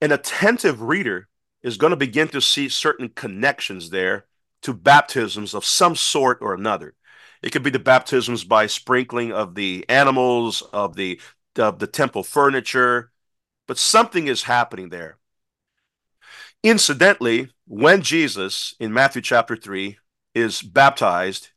An 0.00 0.12
attentive 0.12 0.80
reader 0.82 1.28
is 1.62 1.76
going 1.76 1.90
to 1.90 1.96
begin 1.96 2.28
to 2.28 2.40
see 2.40 2.68
certain 2.68 3.08
connections 3.08 3.90
there 3.90 4.26
to 4.62 4.72
baptisms 4.72 5.54
of 5.54 5.64
some 5.64 5.96
sort 5.96 6.38
or 6.40 6.54
another. 6.54 6.94
It 7.42 7.50
could 7.50 7.62
be 7.62 7.70
the 7.70 7.78
baptisms 7.78 8.44
by 8.44 8.66
sprinkling 8.66 9.32
of 9.32 9.54
the 9.54 9.84
animals, 9.88 10.62
of 10.72 10.96
the 10.96 11.20
of 11.56 11.78
the 11.80 11.86
temple 11.86 12.22
furniture, 12.22 13.10
but 13.66 13.78
something 13.78 14.28
is 14.28 14.44
happening 14.44 14.90
there. 14.90 15.18
Incidentally, 16.62 17.50
when 17.66 18.02
Jesus 18.02 18.74
in 18.78 18.92
Matthew 18.92 19.22
chapter 19.22 19.56
3 19.56 19.98
is 20.34 20.62
baptized, 20.62 21.50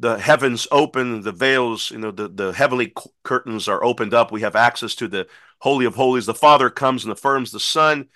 the 0.00 0.18
heavens 0.18 0.66
open, 0.70 1.20
the 1.20 1.32
veils, 1.32 1.90
you 1.90 1.98
know, 1.98 2.10
the, 2.10 2.26
the 2.28 2.52
heavenly 2.52 2.94
curtains 3.22 3.68
are 3.68 3.84
opened 3.84 4.14
up. 4.14 4.32
We 4.32 4.40
have 4.40 4.56
access 4.56 4.94
to 4.96 5.08
the 5.08 5.26
Holy 5.58 5.84
of 5.84 5.94
Holies. 5.94 6.24
The 6.24 6.34
Father 6.34 6.70
comes 6.70 7.04
and 7.04 7.12
affirms 7.12 7.52
the 7.52 7.60
Son. 7.60 8.08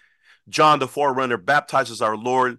John, 0.48 0.78
the 0.78 0.88
forerunner, 0.88 1.36
baptizes 1.36 2.00
our 2.00 2.16
Lord. 2.16 2.58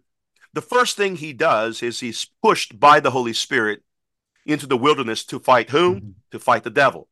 The 0.54 0.62
first 0.62 0.96
thing 0.96 1.16
he 1.16 1.34
does 1.34 1.82
is 1.82 2.00
he's 2.00 2.28
pushed 2.44 2.80
by 2.80 3.00
the 3.00 3.12
Holy 3.12 3.34
Spirit 3.34 3.82
into 4.46 4.68
the 4.68 4.78
wilderness 4.78 5.26
to 5.26 5.40
fight 5.40 5.72
whom? 5.72 5.96
Mm-hmm. 5.96 6.10
To 6.32 6.40
fight 6.40 6.64
the 6.64 6.70
devil. 6.70 7.08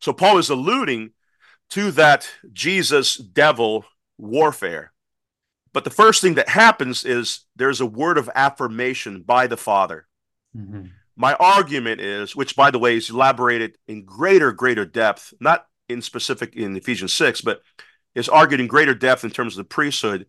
So 0.00 0.12
Paul 0.12 0.38
is 0.38 0.50
alluding 0.50 1.10
to 1.70 1.90
that 1.92 2.30
Jesus 2.52 3.16
devil 3.16 3.84
warfare. 4.18 4.92
But 5.72 5.82
the 5.82 5.90
first 5.90 6.22
thing 6.22 6.34
that 6.34 6.48
happens 6.48 7.04
is 7.04 7.40
there's 7.56 7.80
a 7.80 7.86
word 7.86 8.18
of 8.18 8.30
affirmation 8.36 9.22
by 9.22 9.48
the 9.48 9.56
Father. 9.56 10.06
Mm-hmm. 10.56 10.86
My 11.16 11.34
argument 11.34 12.00
is, 12.00 12.34
which 12.34 12.56
by 12.56 12.70
the 12.70 12.78
way 12.78 12.96
is 12.96 13.10
elaborated 13.10 13.78
in 13.86 14.04
greater, 14.04 14.52
greater 14.52 14.84
depth, 14.84 15.32
not 15.40 15.66
in 15.88 16.02
specific 16.02 16.56
in 16.56 16.76
Ephesians 16.76 17.12
6, 17.14 17.40
but 17.42 17.62
is 18.14 18.28
argued 18.28 18.60
in 18.60 18.66
greater 18.66 18.94
depth 18.94 19.24
in 19.24 19.30
terms 19.30 19.54
of 19.54 19.58
the 19.58 19.68
priesthood 19.68 20.26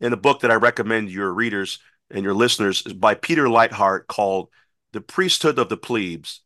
in 0.00 0.12
a 0.12 0.16
book 0.16 0.40
that 0.40 0.50
I 0.50 0.54
recommend 0.54 1.10
your 1.10 1.32
readers 1.32 1.78
and 2.10 2.24
your 2.24 2.34
listeners 2.34 2.82
is 2.86 2.92
by 2.92 3.14
Peter 3.14 3.46
Leithart 3.46 4.06
called 4.06 4.48
The 4.92 5.00
Priesthood 5.00 5.58
of 5.58 5.68
the 5.68 5.76
Plebes. 5.76 6.40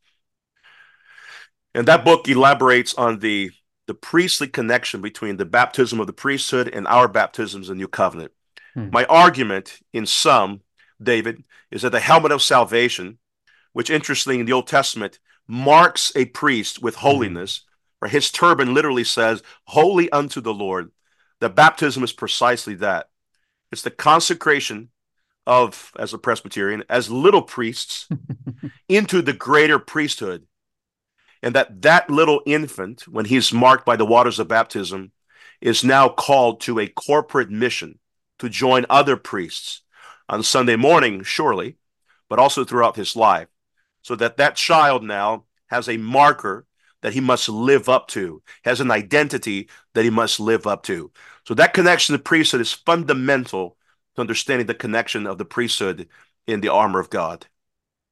And 1.73 1.87
that 1.87 2.05
book 2.05 2.27
elaborates 2.29 2.93
on 2.93 3.19
the, 3.19 3.51
the 3.87 3.93
priestly 3.93 4.47
connection 4.47 5.01
between 5.01 5.37
the 5.37 5.45
baptism 5.45 5.99
of 5.99 6.07
the 6.07 6.13
priesthood 6.13 6.69
and 6.73 6.87
our 6.87 7.07
baptisms 7.07 7.69
in 7.69 7.77
the 7.77 7.81
New 7.81 7.87
Covenant. 7.87 8.31
Hmm. 8.73 8.89
My 8.91 9.05
argument, 9.05 9.79
in 9.91 10.05
sum, 10.05 10.61
David, 11.01 11.43
is 11.71 11.81
that 11.81 11.91
the 11.91 11.99
helmet 11.99 12.31
of 12.31 12.41
salvation, 12.41 13.17
which 13.73 13.89
interestingly 13.89 14.39
in 14.39 14.45
the 14.45 14.53
Old 14.53 14.67
Testament 14.67 15.19
marks 15.47 16.11
a 16.15 16.25
priest 16.25 16.81
with 16.81 16.95
hmm. 16.95 17.01
holiness, 17.01 17.61
or 18.01 18.07
his 18.07 18.31
turban 18.31 18.73
literally 18.73 19.03
says, 19.03 19.43
Holy 19.65 20.09
unto 20.11 20.41
the 20.41 20.53
Lord. 20.53 20.91
The 21.39 21.49
baptism 21.49 22.03
is 22.03 22.13
precisely 22.13 22.75
that. 22.75 23.09
It's 23.71 23.81
the 23.81 23.91
consecration 23.91 24.89
of, 25.45 25.91
as 25.97 26.13
a 26.13 26.17
Presbyterian, 26.17 26.83
as 26.89 27.09
little 27.09 27.41
priests 27.41 28.07
into 28.89 29.21
the 29.21 29.33
greater 29.33 29.79
priesthood. 29.79 30.45
And 31.43 31.53
that 31.55 31.81
that 31.83 32.09
little 32.09 32.41
infant, 32.45 33.07
when 33.07 33.25
he's 33.25 33.53
marked 33.53 33.85
by 33.85 33.95
the 33.95 34.05
waters 34.05 34.39
of 34.39 34.47
baptism, 34.47 35.11
is 35.61 35.83
now 35.83 36.09
called 36.09 36.61
to 36.61 36.79
a 36.79 36.87
corporate 36.87 37.51
mission 37.51 37.99
to 38.39 38.49
join 38.49 38.85
other 38.89 39.15
priests 39.15 39.81
on 40.27 40.43
Sunday 40.43 40.75
morning, 40.75 41.23
surely, 41.23 41.77
but 42.29 42.39
also 42.39 42.63
throughout 42.63 42.95
his 42.95 43.15
life, 43.15 43.47
so 44.01 44.15
that 44.15 44.37
that 44.37 44.55
child 44.55 45.03
now 45.03 45.45
has 45.67 45.89
a 45.89 45.97
marker 45.97 46.65
that 47.01 47.13
he 47.13 47.19
must 47.19 47.49
live 47.49 47.87
up 47.87 48.07
to, 48.07 48.41
has 48.63 48.81
an 48.81 48.91
identity 48.91 49.69
that 49.93 50.03
he 50.03 50.09
must 50.09 50.39
live 50.39 50.65
up 50.65 50.83
to. 50.83 51.11
So 51.45 51.53
that 51.53 51.73
connection 51.73 52.13
to 52.13 52.19
priesthood 52.19 52.61
is 52.61 52.73
fundamental 52.73 53.77
to 54.15 54.21
understanding 54.21 54.67
the 54.67 54.73
connection 54.73 55.27
of 55.27 55.37
the 55.37 55.45
priesthood 55.45 56.07
in 56.47 56.61
the 56.61 56.69
armor 56.69 56.99
of 56.99 57.09
God. 57.09 57.45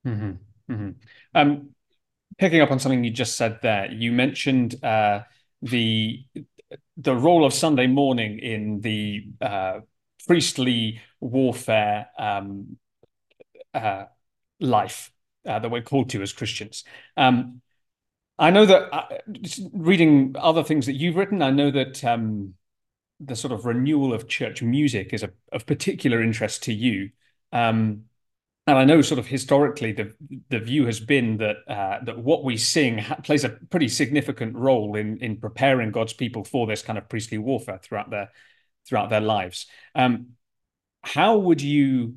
Mm-hmm. 0.05 0.31
Mm-hmm. 0.71 0.89
Um, 1.33 1.69
picking 2.37 2.61
up 2.61 2.71
on 2.71 2.79
something 2.79 3.03
you 3.03 3.11
just 3.11 3.35
said 3.35 3.59
there, 3.61 3.91
you 3.91 4.11
mentioned 4.11 4.83
uh, 4.83 5.21
the 5.61 6.23
the 6.97 7.15
role 7.15 7.45
of 7.45 7.53
Sunday 7.53 7.87
morning 7.87 8.39
in 8.39 8.81
the 8.81 9.25
uh, 9.41 9.79
priestly 10.27 11.01
warfare 11.23 12.07
um, 12.17 12.77
uh, 13.73 14.05
life 14.59 15.11
uh, 15.45 15.59
that 15.59 15.69
we're 15.69 15.81
called 15.81 16.09
to 16.11 16.21
as 16.21 16.33
Christians. 16.33 16.83
Um, 17.17 17.61
I 18.37 18.49
know 18.49 18.65
that 18.65 18.93
uh, 18.93 19.05
reading 19.71 20.35
other 20.37 20.63
things 20.63 20.87
that 20.87 20.93
you've 20.93 21.15
written, 21.15 21.41
I 21.41 21.51
know 21.51 21.71
that 21.71 22.03
um, 22.03 22.55
the 23.19 23.35
sort 23.35 23.53
of 23.53 23.65
renewal 23.65 24.13
of 24.13 24.27
church 24.27 24.61
music 24.61 25.13
is 25.13 25.23
a, 25.23 25.31
of 25.51 25.65
particular 25.65 26.21
interest 26.21 26.63
to 26.63 26.73
you. 26.73 27.11
Um, 27.51 28.05
and 28.65 28.77
I 28.77 28.85
know, 28.85 29.01
sort 29.01 29.19
of 29.19 29.27
historically, 29.27 29.91
the 29.91 30.13
the 30.49 30.59
view 30.59 30.85
has 30.85 31.01
been 31.01 31.37
that 31.37 31.57
uh, 31.67 31.99
that 32.05 32.17
what 32.17 32.45
we 32.45 32.55
sing 32.55 32.97
ha- 32.97 33.15
plays 33.15 33.43
a 33.43 33.49
pretty 33.49 33.89
significant 33.89 34.55
role 34.55 34.95
in 34.95 35.17
in 35.17 35.35
preparing 35.37 35.91
God's 35.91 36.13
people 36.13 36.45
for 36.45 36.65
this 36.65 36.81
kind 36.81 36.97
of 36.97 37.09
priestly 37.09 37.37
warfare 37.37 37.79
throughout 37.83 38.09
their 38.09 38.31
throughout 38.87 39.09
their 39.09 39.21
lives. 39.21 39.67
Um, 39.95 40.27
how 41.03 41.37
would 41.37 41.61
you, 41.61 42.15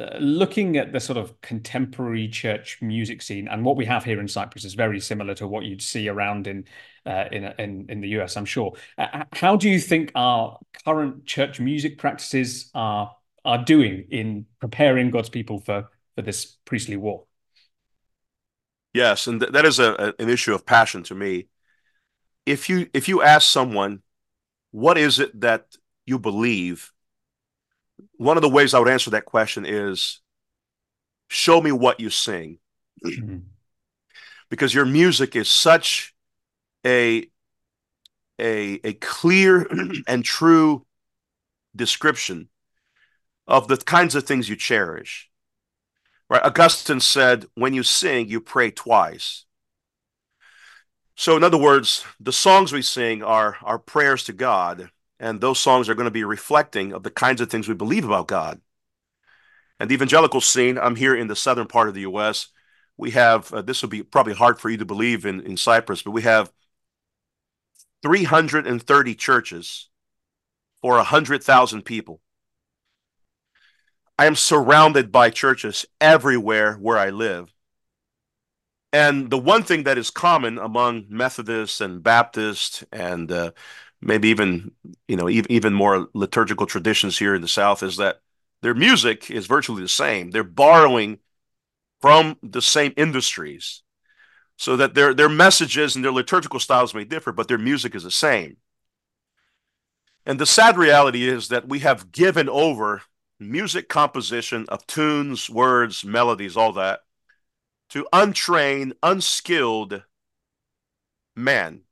uh, 0.00 0.16
looking 0.18 0.76
at 0.76 0.92
the 0.92 1.00
sort 1.00 1.18
of 1.18 1.40
contemporary 1.40 2.28
church 2.28 2.78
music 2.80 3.22
scene, 3.22 3.48
and 3.48 3.64
what 3.64 3.76
we 3.76 3.84
have 3.84 4.04
here 4.04 4.20
in 4.20 4.28
Cyprus 4.28 4.64
is 4.64 4.74
very 4.74 5.00
similar 5.00 5.34
to 5.34 5.46
what 5.46 5.64
you'd 5.64 5.82
see 5.82 6.08
around 6.08 6.46
in 6.46 6.64
uh, 7.06 7.24
in, 7.30 7.44
in 7.58 7.86
in 7.88 8.00
the 8.00 8.08
US, 8.20 8.36
I'm 8.36 8.44
sure. 8.44 8.72
Uh, 8.98 9.24
how 9.32 9.56
do 9.56 9.68
you 9.68 9.78
think 9.78 10.12
our 10.14 10.58
current 10.84 11.26
church 11.26 11.60
music 11.60 11.98
practices 11.98 12.70
are 12.74 13.14
are 13.44 13.64
doing 13.64 14.06
in 14.10 14.46
preparing 14.60 15.10
God's 15.10 15.28
people 15.28 15.58
for 15.58 15.88
for 16.14 16.22
this 16.22 16.56
priestly 16.64 16.96
war? 16.96 17.24
Yes, 18.92 19.26
and 19.26 19.40
th- 19.40 19.52
that 19.52 19.64
is 19.64 19.78
a, 19.78 19.92
a, 20.18 20.22
an 20.22 20.28
issue 20.28 20.54
of 20.54 20.66
passion 20.66 21.02
to 21.04 21.14
me. 21.14 21.48
If 22.44 22.68
you 22.68 22.88
if 22.92 23.08
you 23.08 23.22
ask 23.22 23.48
someone, 23.48 24.02
what 24.70 24.98
is 24.98 25.18
it 25.18 25.40
that 25.40 25.76
you 26.06 26.18
believe? 26.18 26.91
One 28.22 28.36
of 28.36 28.42
the 28.42 28.48
ways 28.48 28.72
I 28.72 28.78
would 28.78 28.88
answer 28.88 29.10
that 29.10 29.24
question 29.24 29.66
is, 29.66 30.20
show 31.28 31.60
me 31.60 31.72
what 31.72 31.98
you 31.98 32.08
sing, 32.08 32.58
mm-hmm. 33.04 33.38
because 34.48 34.72
your 34.72 34.84
music 34.84 35.34
is 35.34 35.48
such 35.48 36.14
a 36.86 37.28
a 38.40 38.80
a 38.84 38.92
clear 38.94 39.66
and 40.06 40.24
true 40.24 40.86
description 41.74 42.48
of 43.48 43.66
the 43.66 43.76
kinds 43.76 44.14
of 44.14 44.24
things 44.24 44.48
you 44.48 44.54
cherish. 44.54 45.28
Right? 46.30 46.44
Augustine 46.44 47.00
said, 47.00 47.46
when 47.54 47.74
you 47.74 47.82
sing, 47.82 48.28
you 48.28 48.40
pray 48.40 48.70
twice. 48.70 49.44
So, 51.16 51.36
in 51.36 51.44
other 51.44 51.58
words, 51.58 52.04
the 52.20 52.32
songs 52.32 52.72
we 52.72 52.82
sing 52.82 53.22
are 53.22 53.56
our 53.62 53.78
prayers 53.78 54.24
to 54.24 54.32
God, 54.32 54.90
and 55.22 55.40
those 55.40 55.60
songs 55.60 55.88
are 55.88 55.94
going 55.94 56.06
to 56.06 56.10
be 56.10 56.24
reflecting 56.24 56.92
of 56.92 57.04
the 57.04 57.10
kinds 57.10 57.40
of 57.40 57.48
things 57.48 57.68
we 57.68 57.74
believe 57.74 58.04
about 58.04 58.26
God. 58.26 58.60
And 59.78 59.88
the 59.88 59.94
evangelical 59.94 60.40
scene, 60.40 60.76
I'm 60.76 60.96
here 60.96 61.14
in 61.14 61.28
the 61.28 61.36
southern 61.36 61.68
part 61.68 61.88
of 61.88 61.94
the 61.94 62.00
U.S. 62.00 62.48
We 62.96 63.12
have, 63.12 63.52
uh, 63.54 63.62
this 63.62 63.82
will 63.82 63.88
be 63.88 64.02
probably 64.02 64.34
hard 64.34 64.58
for 64.58 64.68
you 64.68 64.78
to 64.78 64.84
believe 64.84 65.24
in, 65.24 65.40
in 65.40 65.56
Cyprus, 65.56 66.02
but 66.02 66.10
we 66.10 66.22
have 66.22 66.52
330 68.02 69.14
churches 69.14 69.88
for 70.82 70.96
100,000 70.96 71.82
people. 71.82 72.20
I 74.18 74.26
am 74.26 74.34
surrounded 74.34 75.12
by 75.12 75.30
churches 75.30 75.86
everywhere 76.00 76.74
where 76.74 76.98
I 76.98 77.10
live. 77.10 77.54
And 78.92 79.30
the 79.30 79.38
one 79.38 79.62
thing 79.62 79.84
that 79.84 79.98
is 79.98 80.10
common 80.10 80.58
among 80.58 81.06
Methodists 81.08 81.80
and 81.80 82.02
Baptists 82.02 82.84
and 82.92 83.30
uh, 83.30 83.52
maybe 84.02 84.28
even, 84.28 84.72
you 85.08 85.16
know, 85.16 85.28
even, 85.28 85.50
even 85.50 85.72
more 85.72 86.08
liturgical 86.12 86.66
traditions 86.66 87.18
here 87.18 87.34
in 87.34 87.40
the 87.40 87.48
South 87.48 87.82
is 87.82 87.96
that 87.96 88.20
their 88.60 88.74
music 88.74 89.30
is 89.30 89.46
virtually 89.46 89.82
the 89.82 89.88
same. 89.88 90.30
They're 90.30 90.44
borrowing 90.44 91.18
from 92.00 92.36
the 92.42 92.62
same 92.62 92.92
industries 92.96 93.82
so 94.56 94.76
that 94.76 94.94
their 94.94 95.14
their 95.14 95.28
messages 95.28 95.96
and 95.96 96.04
their 96.04 96.12
liturgical 96.12 96.60
styles 96.60 96.94
may 96.94 97.04
differ, 97.04 97.32
but 97.32 97.48
their 97.48 97.58
music 97.58 97.94
is 97.94 98.02
the 98.02 98.10
same. 98.10 98.58
And 100.26 100.38
the 100.38 100.46
sad 100.46 100.76
reality 100.76 101.26
is 101.26 101.48
that 101.48 101.68
we 101.68 101.80
have 101.80 102.12
given 102.12 102.48
over 102.48 103.02
music 103.40 103.88
composition 103.88 104.66
of 104.68 104.86
tunes, 104.86 105.50
words, 105.50 106.04
melodies, 106.04 106.56
all 106.56 106.72
that 106.74 107.00
to 107.90 108.06
untrained, 108.12 108.94
unskilled 109.02 110.02
men, 111.36 111.82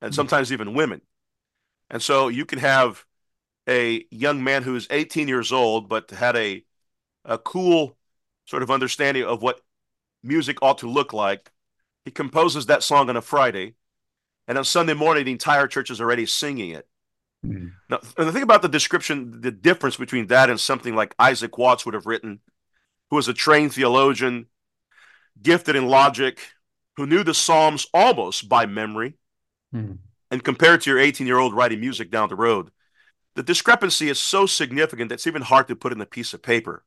and 0.00 0.12
hmm. 0.12 0.14
sometimes 0.14 0.52
even 0.52 0.74
women. 0.74 1.00
And 1.90 2.02
so 2.02 2.28
you 2.28 2.44
can 2.44 2.58
have 2.58 3.04
a 3.68 4.04
young 4.10 4.42
man 4.42 4.62
who 4.62 4.74
is 4.76 4.86
18 4.90 5.28
years 5.28 5.52
old, 5.52 5.88
but 5.88 6.10
had 6.10 6.36
a, 6.36 6.64
a 7.24 7.38
cool 7.38 7.96
sort 8.46 8.62
of 8.62 8.70
understanding 8.70 9.24
of 9.24 9.42
what 9.42 9.60
music 10.22 10.58
ought 10.62 10.78
to 10.78 10.90
look 10.90 11.12
like 11.12 11.50
he 12.08 12.10
composes 12.10 12.64
that 12.66 12.82
song 12.82 13.10
on 13.10 13.18
a 13.18 13.20
Friday, 13.20 13.74
and 14.46 14.56
on 14.56 14.64
Sunday 14.64 14.94
morning, 14.94 15.26
the 15.26 15.30
entire 15.30 15.66
church 15.66 15.90
is 15.90 16.00
already 16.00 16.24
singing 16.24 16.70
it. 16.70 16.88
Mm. 17.44 17.72
Now, 17.90 17.98
the 18.16 18.32
thing 18.32 18.42
about 18.42 18.62
the 18.62 18.68
description, 18.68 19.42
the 19.42 19.50
difference 19.50 19.98
between 19.98 20.28
that 20.28 20.48
and 20.48 20.58
something 20.58 20.94
like 20.94 21.14
Isaac 21.18 21.58
Watts 21.58 21.84
would 21.84 21.92
have 21.92 22.06
written, 22.06 22.40
who 23.10 23.16
was 23.16 23.28
a 23.28 23.34
trained 23.34 23.74
theologian, 23.74 24.46
gifted 25.42 25.76
in 25.76 25.86
logic, 25.86 26.40
who 26.96 27.06
knew 27.06 27.22
the 27.22 27.34
Psalms 27.34 27.86
almost 27.92 28.48
by 28.48 28.64
memory, 28.64 29.18
mm. 29.74 29.98
And 30.30 30.44
compared 30.44 30.82
to 30.82 30.90
your 30.90 30.98
18 30.98 31.26
year 31.26 31.38
old 31.38 31.54
writing 31.54 31.80
music 31.80 32.10
down 32.10 32.28
the 32.28 32.36
road, 32.36 32.70
the 33.34 33.42
discrepancy 33.42 34.08
is 34.08 34.18
so 34.18 34.46
significant 34.46 35.08
that 35.08 35.16
it's 35.16 35.26
even 35.26 35.42
hard 35.42 35.68
to 35.68 35.76
put 35.76 35.92
in 35.92 36.00
a 36.00 36.06
piece 36.06 36.34
of 36.34 36.42
paper. 36.42 36.84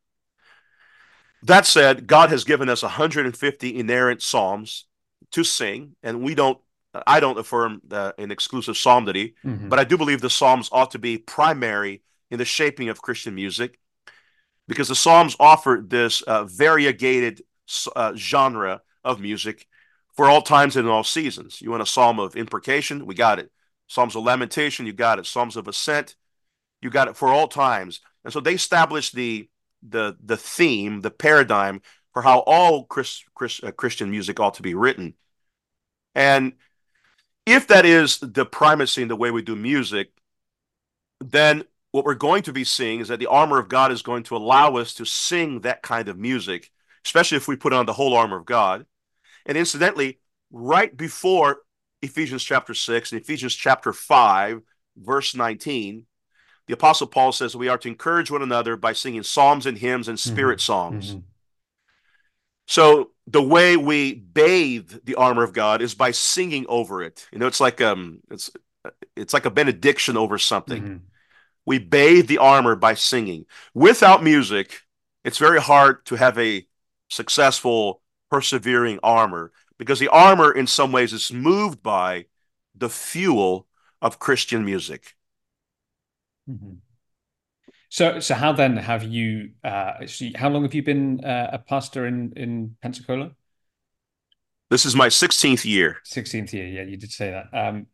That 1.44 1.66
said, 1.66 2.08
God 2.08 2.30
has 2.30 2.44
given 2.44 2.70
us 2.70 2.84
150 2.84 3.80
inerrant 3.80 4.22
Psalms 4.22 4.86
to 5.32 5.44
sing, 5.44 5.96
and 6.04 6.22
we 6.22 6.36
don't. 6.36 6.60
I 7.08 7.22
don't 7.22 7.40
affirm 7.40 7.82
uh, 7.90 8.12
an 8.18 8.32
exclusive 8.32 8.76
psalmody, 8.76 9.36
mm-hmm. 9.46 9.70
but 9.70 9.80
I 9.80 9.86
do 9.86 9.98
believe 9.98 10.20
the 10.20 10.30
psalms 10.30 10.68
ought 10.74 10.92
to 10.92 11.00
be 11.00 11.18
primary 11.18 12.02
in 12.30 12.38
the 12.38 12.44
shaping 12.44 12.90
of 12.90 13.02
Christian 13.02 13.34
music, 13.34 13.80
because 14.68 14.90
the 14.90 14.96
psalms 14.96 15.38
offer 15.40 15.82
this 15.82 16.22
uh, 16.24 16.44
variegated 16.44 17.44
uh, 17.96 18.12
genre 18.18 18.82
of 19.06 19.22
music 19.22 19.68
for 20.16 20.30
all 20.30 20.42
times 20.42 20.76
and 20.76 20.88
all 20.88 21.04
seasons. 21.04 21.62
You 21.62 21.72
want 21.72 21.84
a 21.84 21.86
psalm 21.86 22.20
of 22.20 22.36
imprecation? 22.36 23.06
We 23.06 23.16
got 23.16 23.40
it. 23.40 23.52
Psalms 23.88 24.16
of 24.16 24.24
lamentation? 24.24 24.86
You 24.86 24.94
got 24.94 25.20
it. 25.20 25.26
Psalms 25.26 25.56
of 25.56 25.68
ascent? 25.68 26.16
You 26.82 26.90
got 26.90 27.08
it 27.08 27.16
for 27.16 27.30
all 27.30 27.48
times. 27.48 28.02
And 28.24 28.34
so 28.34 28.40
they 28.40 28.54
established 28.54 29.16
the 29.16 29.50
the 29.88 30.16
the 30.24 30.38
theme, 30.38 31.02
the 31.02 31.12
paradigm 31.12 31.82
for 32.14 32.22
how 32.22 32.40
all 32.40 32.86
Chris, 32.86 33.24
Chris, 33.34 33.64
uh, 33.64 33.72
Christian 33.72 34.12
music 34.12 34.40
ought 34.40 34.56
to 34.56 34.62
be 34.62 34.76
written. 34.76 35.16
And 36.14 36.54
if 37.46 37.68
that 37.68 37.86
is 37.86 38.20
the 38.20 38.46
primacy 38.46 39.02
in 39.02 39.08
the 39.08 39.16
way 39.16 39.32
we 39.32 39.42
do 39.42 39.56
music, 39.56 40.12
then 41.20 41.64
what 41.92 42.06
we're 42.06 42.16
going 42.16 42.44
to 42.44 42.54
be 42.54 42.64
seeing 42.64 43.00
is 43.00 43.08
that 43.08 43.20
the 43.20 43.28
armor 43.28 43.60
of 43.60 43.70
God 43.70 43.92
is 43.92 44.02
going 44.02 44.24
to 44.24 44.36
allow 44.36 44.76
us 44.76 44.94
to 44.96 45.06
sing 45.06 45.62
that 45.62 45.82
kind 45.82 46.08
of 46.08 46.18
music, 46.18 46.72
especially 47.06 47.38
if 47.38 47.48
we 47.48 47.56
put 47.56 47.74
on 47.74 47.86
the 47.86 47.94
whole 47.94 48.16
armor 48.16 48.38
of 48.38 48.46
God. 48.46 48.86
And 49.46 49.58
incidentally, 49.58 50.20
right 50.52 50.96
before 50.96 51.60
Ephesians 52.02 52.44
chapter 52.44 52.74
6 52.74 53.12
and 53.12 53.22
Ephesians 53.22 53.56
chapter 53.56 53.94
5, 53.94 54.62
verse 54.98 55.36
19, 55.36 56.06
the 56.68 56.74
Apostle 56.74 57.08
Paul 57.08 57.32
says 57.32 57.56
we 57.56 57.68
are 57.68 57.78
to 57.78 57.88
encourage 57.88 58.32
one 58.32 58.42
another 58.42 58.78
by 58.78 58.94
singing 58.94 59.24
psalms 59.24 59.66
and 59.66 59.78
hymns 59.78 60.08
and 60.08 60.20
spirit 60.20 60.60
mm-hmm. 60.60 60.72
songs. 60.72 61.10
Mm-hmm. 61.12 61.20
So 62.68 63.12
the 63.28 63.42
way 63.42 63.78
we 63.78 64.14
bathe 64.14 64.94
the 65.04 65.16
armor 65.16 65.44
of 65.44 65.54
God 65.54 65.82
is 65.82 65.94
by 65.94 66.12
singing 66.12 66.66
over 66.70 67.02
it. 67.04 67.28
You 67.32 67.40
know, 67.40 67.48
it's 67.48 67.60
like 67.60 67.82
um, 67.82 68.22
it's 68.30 68.52
it's 69.16 69.34
like 69.34 69.46
a 69.46 69.52
benediction 69.52 70.18
over 70.18 70.38
something. 70.38 70.82
Mm-hmm. 70.82 70.98
We 71.66 71.80
bathe 71.80 72.28
the 72.28 72.40
armor 72.40 72.76
by 72.76 72.94
singing. 72.94 73.46
Without 73.74 74.24
music, 74.24 74.82
it's 75.24 75.38
very 75.38 75.62
hard 75.62 76.06
to 76.06 76.16
have 76.16 76.38
a 76.40 76.66
successful, 77.10 78.02
persevering 78.32 79.00
armor 79.04 79.52
because 79.78 80.00
the 80.00 80.08
armor, 80.08 80.52
in 80.52 80.68
some 80.68 80.92
ways, 80.92 81.14
is 81.14 81.32
moved 81.32 81.84
by 81.84 82.26
the 82.74 82.90
fuel 82.90 83.68
of 84.02 84.18
Christian 84.20 84.64
music. 84.66 85.16
Mm-hmm. 86.50 86.76
So, 87.90 88.20
so 88.22 88.36
how 88.36 88.54
then 88.54 88.78
have 88.78 89.04
you? 89.04 89.52
Uh, 89.64 90.06
how 90.36 90.50
long 90.50 90.64
have 90.64 90.74
you 90.74 90.82
been 90.82 91.24
uh, 91.26 91.50
a 91.52 91.60
pastor 91.60 92.08
in 92.08 92.32
in 92.38 92.78
Pensacola? 92.82 93.32
This 94.70 94.86
is 94.86 94.96
my 94.96 95.10
sixteenth 95.10 95.66
year. 95.66 95.98
Sixteenth 96.06 96.54
year, 96.54 96.66
yeah, 96.66 96.84
you 96.84 96.96
did 96.96 97.12
say 97.12 97.32
that. 97.32 97.48
Um, 97.54 97.88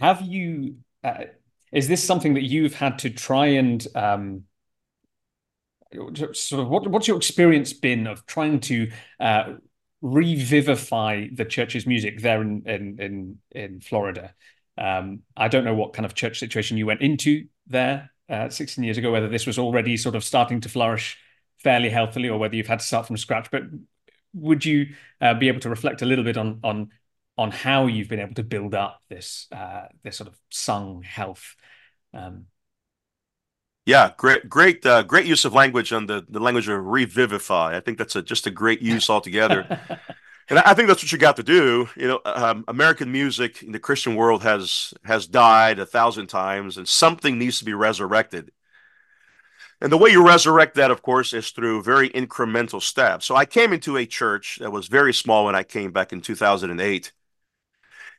have 0.00 0.22
you? 0.22 0.76
Uh, 1.04 1.24
is 1.70 1.86
this 1.86 2.02
something 2.02 2.34
that 2.34 2.44
you've 2.44 2.74
had 2.74 2.98
to 3.00 3.10
try 3.10 3.46
and 3.46 3.86
um, 3.94 4.44
sort 6.32 6.62
of 6.62 6.68
what, 6.68 6.86
what's 6.88 7.08
your 7.08 7.16
experience 7.16 7.72
been 7.72 8.06
of 8.06 8.24
trying 8.26 8.60
to 8.60 8.90
uh, 9.18 9.54
revivify 10.00 11.26
the 11.32 11.44
church's 11.44 11.86
music 11.86 12.20
there 12.20 12.40
in 12.42 12.62
in 12.66 13.00
in, 13.00 13.38
in 13.50 13.80
Florida? 13.80 14.34
Um, 14.78 15.20
I 15.36 15.48
don't 15.48 15.64
know 15.64 15.74
what 15.74 15.92
kind 15.92 16.06
of 16.06 16.14
church 16.14 16.38
situation 16.38 16.78
you 16.78 16.86
went 16.86 17.02
into 17.02 17.46
there 17.66 18.10
uh, 18.28 18.48
16 18.48 18.82
years 18.84 18.96
ago, 18.96 19.12
whether 19.12 19.28
this 19.28 19.46
was 19.46 19.58
already 19.58 19.96
sort 19.96 20.14
of 20.14 20.24
starting 20.24 20.60
to 20.62 20.68
flourish 20.68 21.18
fairly 21.58 21.90
healthily 21.90 22.28
or 22.28 22.38
whether 22.38 22.56
you've 22.56 22.66
had 22.66 22.78
to 22.78 22.84
start 22.84 23.06
from 23.06 23.16
scratch. 23.16 23.50
But 23.50 23.64
would 24.32 24.64
you 24.64 24.94
uh, 25.20 25.34
be 25.34 25.48
able 25.48 25.60
to 25.60 25.68
reflect 25.68 26.02
a 26.02 26.06
little 26.06 26.24
bit 26.24 26.36
on 26.36 26.60
on 26.62 26.90
on 27.36 27.50
how 27.50 27.86
you've 27.86 28.08
been 28.08 28.20
able 28.20 28.34
to 28.34 28.42
build 28.42 28.74
up 28.74 29.00
this 29.08 29.46
uh, 29.52 29.86
this 30.02 30.16
sort 30.16 30.28
of 30.28 30.38
sung 30.50 31.02
health? 31.02 31.56
Um, 32.14 32.46
yeah, 33.90 34.12
great, 34.16 34.48
great, 34.48 34.86
uh, 34.86 35.02
great 35.02 35.26
use 35.26 35.44
of 35.44 35.52
language 35.52 35.92
on 35.92 36.06
the, 36.06 36.24
the 36.28 36.38
language 36.38 36.68
of 36.68 36.86
revivify. 36.86 37.76
I 37.76 37.80
think 37.80 37.98
that's 37.98 38.14
a, 38.14 38.22
just 38.22 38.46
a 38.46 38.50
great 38.52 38.80
use 38.80 39.10
altogether. 39.10 39.66
and 40.48 40.60
I 40.60 40.74
think 40.74 40.86
that's 40.86 41.02
what 41.02 41.10
you 41.10 41.18
got 41.18 41.34
to 41.36 41.42
do. 41.42 41.88
You 41.96 42.06
know, 42.06 42.20
um, 42.24 42.64
American 42.68 43.10
music 43.10 43.64
in 43.64 43.72
the 43.72 43.80
Christian 43.80 44.14
world 44.14 44.44
has 44.44 44.94
has 45.02 45.26
died 45.26 45.80
a 45.80 45.86
thousand 45.86 46.28
times, 46.28 46.76
and 46.76 46.86
something 46.86 47.36
needs 47.36 47.58
to 47.58 47.64
be 47.64 47.74
resurrected. 47.74 48.52
And 49.80 49.90
the 49.90 49.98
way 49.98 50.10
you 50.10 50.24
resurrect 50.24 50.76
that, 50.76 50.92
of 50.92 51.02
course, 51.02 51.32
is 51.32 51.50
through 51.50 51.82
very 51.82 52.10
incremental 52.10 52.80
steps. 52.80 53.26
So 53.26 53.34
I 53.34 53.44
came 53.44 53.72
into 53.72 53.96
a 53.96 54.06
church 54.06 54.58
that 54.60 54.70
was 54.70 54.86
very 54.86 55.12
small 55.12 55.46
when 55.46 55.56
I 55.56 55.64
came 55.64 55.90
back 55.90 56.12
in 56.12 56.20
2008, 56.20 57.10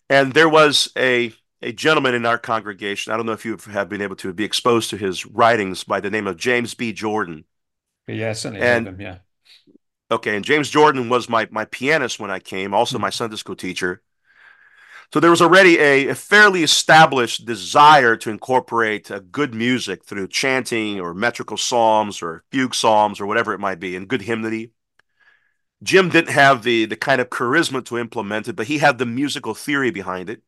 and 0.09 0.33
there 0.33 0.49
was 0.49 0.91
a 0.97 1.33
a 1.61 1.71
gentleman 1.71 2.15
in 2.15 2.25
our 2.25 2.37
congregation. 2.37 3.13
I 3.13 3.17
don't 3.17 3.25
know 3.25 3.33
if 3.33 3.45
you 3.45 3.57
have 3.71 3.89
been 3.89 4.01
able 4.01 4.15
to 4.17 4.33
be 4.33 4.43
exposed 4.43 4.89
to 4.89 4.97
his 4.97 5.25
writings 5.25 5.83
by 5.83 5.99
the 5.99 6.09
name 6.09 6.27
of 6.27 6.37
James 6.37 6.73
B. 6.73 6.91
Jordan. 6.93 7.45
Yeah, 8.07 8.33
certainly 8.33 8.65
and, 8.65 8.87
him, 8.87 9.01
yeah. 9.01 9.17
Okay, 10.09 10.35
and 10.35 10.43
James 10.43 10.69
Jordan 10.69 11.07
was 11.07 11.29
my 11.29 11.47
my 11.51 11.65
pianist 11.65 12.19
when 12.19 12.31
I 12.31 12.39
came, 12.39 12.73
also 12.73 12.97
mm-hmm. 12.97 13.03
my 13.03 13.09
Sunday 13.09 13.37
school 13.37 13.55
teacher. 13.55 14.01
So 15.13 15.19
there 15.19 15.29
was 15.29 15.41
already 15.41 15.77
a, 15.77 16.07
a 16.09 16.15
fairly 16.15 16.63
established 16.63 17.45
desire 17.45 18.15
to 18.15 18.29
incorporate 18.29 19.11
uh, 19.11 19.19
good 19.29 19.53
music 19.53 20.05
through 20.05 20.29
chanting 20.29 21.01
or 21.01 21.13
metrical 21.13 21.57
psalms 21.57 22.21
or 22.21 22.45
fugue 22.49 22.73
psalms 22.73 23.19
or 23.19 23.25
whatever 23.25 23.53
it 23.53 23.59
might 23.59 23.79
be, 23.79 23.95
and 23.95 24.07
good 24.07 24.21
hymnody. 24.21 24.71
Jim 25.83 26.09
didn't 26.09 26.33
have 26.33 26.63
the 26.63 26.85
the 26.85 26.95
kind 26.95 27.21
of 27.21 27.29
charisma 27.29 27.83
to 27.85 27.97
implement 27.97 28.47
it, 28.47 28.55
but 28.55 28.67
he 28.67 28.79
had 28.79 28.97
the 28.97 29.05
musical 29.05 29.53
theory 29.53 29.91
behind 29.91 30.29
it. 30.29 30.41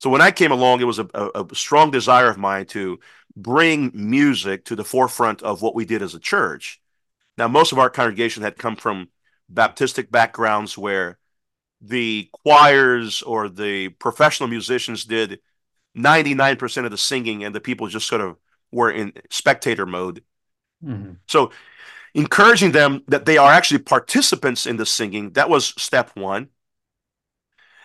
So 0.00 0.08
when 0.08 0.22
I 0.22 0.30
came 0.30 0.50
along, 0.50 0.80
it 0.80 0.84
was 0.84 0.98
a, 0.98 1.08
a, 1.14 1.44
a 1.44 1.54
strong 1.54 1.90
desire 1.90 2.30
of 2.30 2.38
mine 2.38 2.66
to 2.66 2.98
bring 3.36 3.92
music 3.94 4.64
to 4.64 4.74
the 4.74 4.84
forefront 4.84 5.42
of 5.42 5.62
what 5.62 5.74
we 5.74 5.84
did 5.84 6.02
as 6.02 6.14
a 6.14 6.20
church. 6.20 6.80
Now, 7.36 7.48
most 7.48 7.70
of 7.70 7.78
our 7.78 7.90
congregation 7.90 8.42
had 8.42 8.58
come 8.58 8.76
from 8.76 9.08
Baptistic 9.52 10.10
backgrounds 10.10 10.78
where 10.78 11.18
the 11.80 12.28
choirs 12.32 13.22
or 13.22 13.48
the 13.48 13.88
professional 13.88 14.48
musicians 14.48 15.04
did 15.04 15.40
99% 15.96 16.84
of 16.84 16.90
the 16.90 16.98
singing 16.98 17.44
and 17.44 17.54
the 17.54 17.60
people 17.60 17.86
just 17.88 18.06
sort 18.06 18.20
of 18.20 18.36
were 18.72 18.90
in 18.90 19.12
spectator 19.30 19.86
mode. 19.86 20.22
Mm-hmm. 20.84 21.14
So, 21.26 21.50
encouraging 22.14 22.72
them 22.72 23.02
that 23.08 23.26
they 23.26 23.38
are 23.38 23.52
actually 23.52 23.78
participants 23.78 24.66
in 24.66 24.76
the 24.76 24.86
singing, 24.86 25.32
that 25.32 25.50
was 25.50 25.74
step 25.76 26.10
one. 26.16 26.48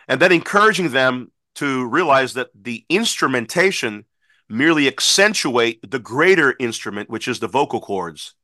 And 0.08 0.20
then 0.20 0.32
encouraging 0.32 0.92
them 0.92 1.32
to 1.56 1.88
realize 1.88 2.34
that 2.34 2.50
the 2.54 2.86
instrumentation 2.90 4.06
merely 4.48 4.88
accentuate 4.88 5.90
the 5.90 6.00
greater 6.00 6.56
instrument, 6.60 7.10
which 7.10 7.28
is 7.28 7.40
the 7.40 7.48
vocal 7.48 7.82
cords. 7.82 8.36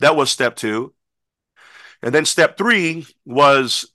That 0.00 0.16
was 0.16 0.30
step 0.30 0.56
two. 0.56 0.94
And 2.02 2.14
then 2.14 2.24
step 2.26 2.58
three 2.58 3.06
was 3.24 3.92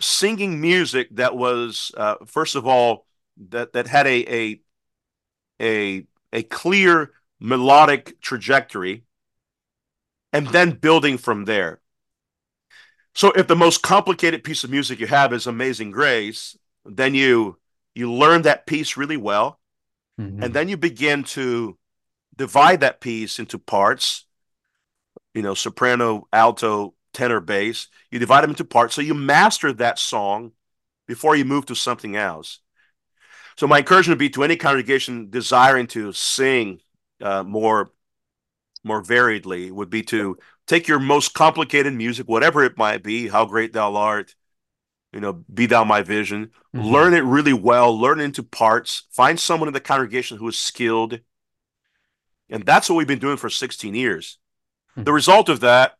singing 0.00 0.60
music 0.60 1.08
that 1.16 1.36
was, 1.36 1.92
uh, 1.96 2.16
first 2.26 2.56
of 2.56 2.66
all, 2.66 3.06
that, 3.50 3.74
that 3.74 3.86
had 3.86 4.06
a, 4.06 4.34
a, 4.34 4.60
a, 5.60 6.06
a 6.32 6.42
clear 6.42 7.12
melodic 7.38 8.20
trajectory 8.20 9.04
and 10.32 10.46
then 10.48 10.70
building 10.70 11.18
from 11.18 11.44
there. 11.44 11.80
So 13.14 13.32
if 13.32 13.46
the 13.46 13.56
most 13.56 13.82
complicated 13.82 14.44
piece 14.44 14.64
of 14.64 14.70
music 14.70 15.00
you 15.00 15.06
have 15.08 15.32
is 15.32 15.46
Amazing 15.46 15.90
Grace, 15.90 16.56
then 16.84 17.14
you 17.14 17.58
you 17.94 18.12
learn 18.12 18.42
that 18.42 18.66
piece 18.66 18.96
really 18.96 19.16
well, 19.16 19.60
mm-hmm. 20.20 20.42
and 20.42 20.54
then 20.54 20.68
you 20.68 20.76
begin 20.76 21.24
to 21.24 21.76
divide 22.36 22.80
that 22.80 23.00
piece 23.00 23.38
into 23.38 23.58
parts 23.58 24.24
you 25.34 25.42
know, 25.42 25.54
soprano, 25.54 26.26
alto, 26.32 26.94
tenor, 27.12 27.40
bass. 27.40 27.88
You 28.10 28.18
divide 28.18 28.42
them 28.42 28.50
into 28.50 28.64
parts. 28.64 28.94
So 28.94 29.02
you 29.02 29.14
master 29.14 29.72
that 29.74 29.98
song 29.98 30.52
before 31.06 31.36
you 31.36 31.44
move 31.44 31.66
to 31.66 31.74
something 31.74 32.16
else. 32.16 32.60
So 33.56 33.66
my 33.66 33.78
encouragement 33.78 34.18
would 34.18 34.24
be 34.24 34.30
to 34.30 34.44
any 34.44 34.56
congregation 34.56 35.28
desiring 35.30 35.86
to 35.88 36.12
sing 36.12 36.80
uh, 37.20 37.42
more, 37.42 37.90
more 38.84 39.02
variedly 39.02 39.70
would 39.70 39.90
be 39.90 40.02
to 40.04 40.38
take 40.66 40.88
your 40.88 40.98
most 40.98 41.34
complicated 41.34 41.92
music, 41.92 42.28
whatever 42.28 42.64
it 42.64 42.78
might 42.78 43.02
be, 43.02 43.28
how 43.28 43.44
great 43.44 43.72
thou 43.72 43.96
art, 43.96 44.34
you 45.12 45.20
know, 45.20 45.44
be 45.52 45.66
thou 45.66 45.84
my 45.84 46.02
vision, 46.02 46.50
mm-hmm. 46.74 46.86
learn 46.86 47.14
it 47.14 47.24
really 47.24 47.52
well, 47.52 47.98
learn 47.98 48.20
into 48.20 48.42
parts, 48.42 49.04
find 49.10 49.38
someone 49.40 49.68
in 49.68 49.74
the 49.74 49.80
congregation 49.80 50.38
who 50.38 50.48
is 50.48 50.58
skilled. 50.58 51.20
And 52.48 52.64
that's 52.64 52.88
what 52.88 52.96
we've 52.96 53.06
been 53.06 53.18
doing 53.18 53.36
for 53.36 53.50
16 53.50 53.94
years. 53.94 54.38
Hmm. 54.94 55.04
The 55.04 55.12
result 55.12 55.48
of 55.48 55.60
that 55.60 55.94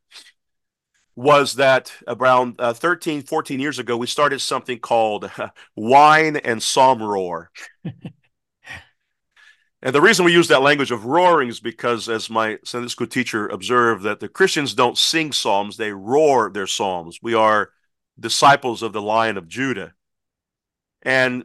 was 1.16 1.54
that 1.54 1.92
around 2.06 2.54
uh, 2.58 2.72
13, 2.72 3.22
14 3.22 3.60
years 3.60 3.78
ago, 3.78 3.96
we 3.96 4.06
started 4.06 4.40
something 4.40 4.78
called 4.78 5.30
Wine 5.76 6.36
and 6.36 6.62
Psalm 6.62 7.02
Roar. 7.02 7.50
and 7.84 7.94
the 9.82 10.00
reason 10.00 10.24
we 10.24 10.32
use 10.32 10.48
that 10.48 10.62
language 10.62 10.92
of 10.92 11.04
roaring 11.04 11.48
is 11.48 11.60
because, 11.60 12.08
as 12.08 12.30
my 12.30 12.58
Sunday 12.64 12.88
school 12.88 13.06
teacher 13.06 13.48
observed, 13.48 14.04
that 14.04 14.20
the 14.20 14.28
Christians 14.28 14.72
don't 14.72 14.96
sing 14.96 15.32
psalms, 15.32 15.76
they 15.76 15.92
roar 15.92 16.50
their 16.50 16.66
psalms. 16.66 17.18
We 17.20 17.34
are 17.34 17.70
disciples 18.20 18.82
of 18.82 18.92
the 18.92 19.02
Lion 19.02 19.36
of 19.36 19.48
Judah. 19.48 19.94
And 21.02 21.44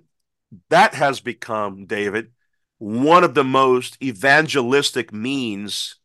that 0.70 0.94
has 0.94 1.22
become, 1.22 1.86
David, 1.86 2.32
one 2.78 3.24
of 3.24 3.34
the 3.34 3.44
most 3.44 3.98
evangelistic 4.04 5.14
means 5.14 5.96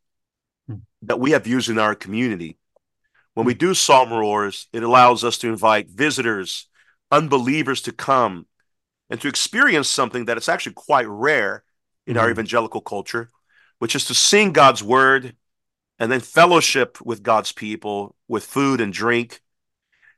that 1.02 1.18
we 1.18 1.32
have 1.32 1.46
used 1.46 1.68
in 1.68 1.78
our 1.78 1.94
community. 1.94 2.56
When 3.34 3.46
we 3.46 3.54
do 3.54 3.74
psalm 3.74 4.12
roars, 4.12 4.68
it 4.72 4.82
allows 4.82 5.24
us 5.24 5.38
to 5.38 5.48
invite 5.48 5.88
visitors, 5.88 6.68
unbelievers 7.10 7.82
to 7.82 7.92
come 7.92 8.46
and 9.08 9.20
to 9.20 9.28
experience 9.28 9.88
something 9.88 10.26
that 10.26 10.36
is 10.36 10.48
actually 10.48 10.74
quite 10.74 11.08
rare 11.08 11.64
in 12.06 12.16
our 12.16 12.28
Mhm. 12.28 12.32
evangelical 12.32 12.80
culture, 12.80 13.30
which 13.78 13.94
is 13.94 14.04
to 14.06 14.14
sing 14.14 14.52
God's 14.52 14.82
word 14.82 15.36
and 15.98 16.10
then 16.10 16.20
fellowship 16.20 17.00
with 17.00 17.22
God's 17.22 17.52
people 17.52 18.16
with 18.28 18.44
food 18.44 18.80
and 18.80 18.92
drink, 18.92 19.42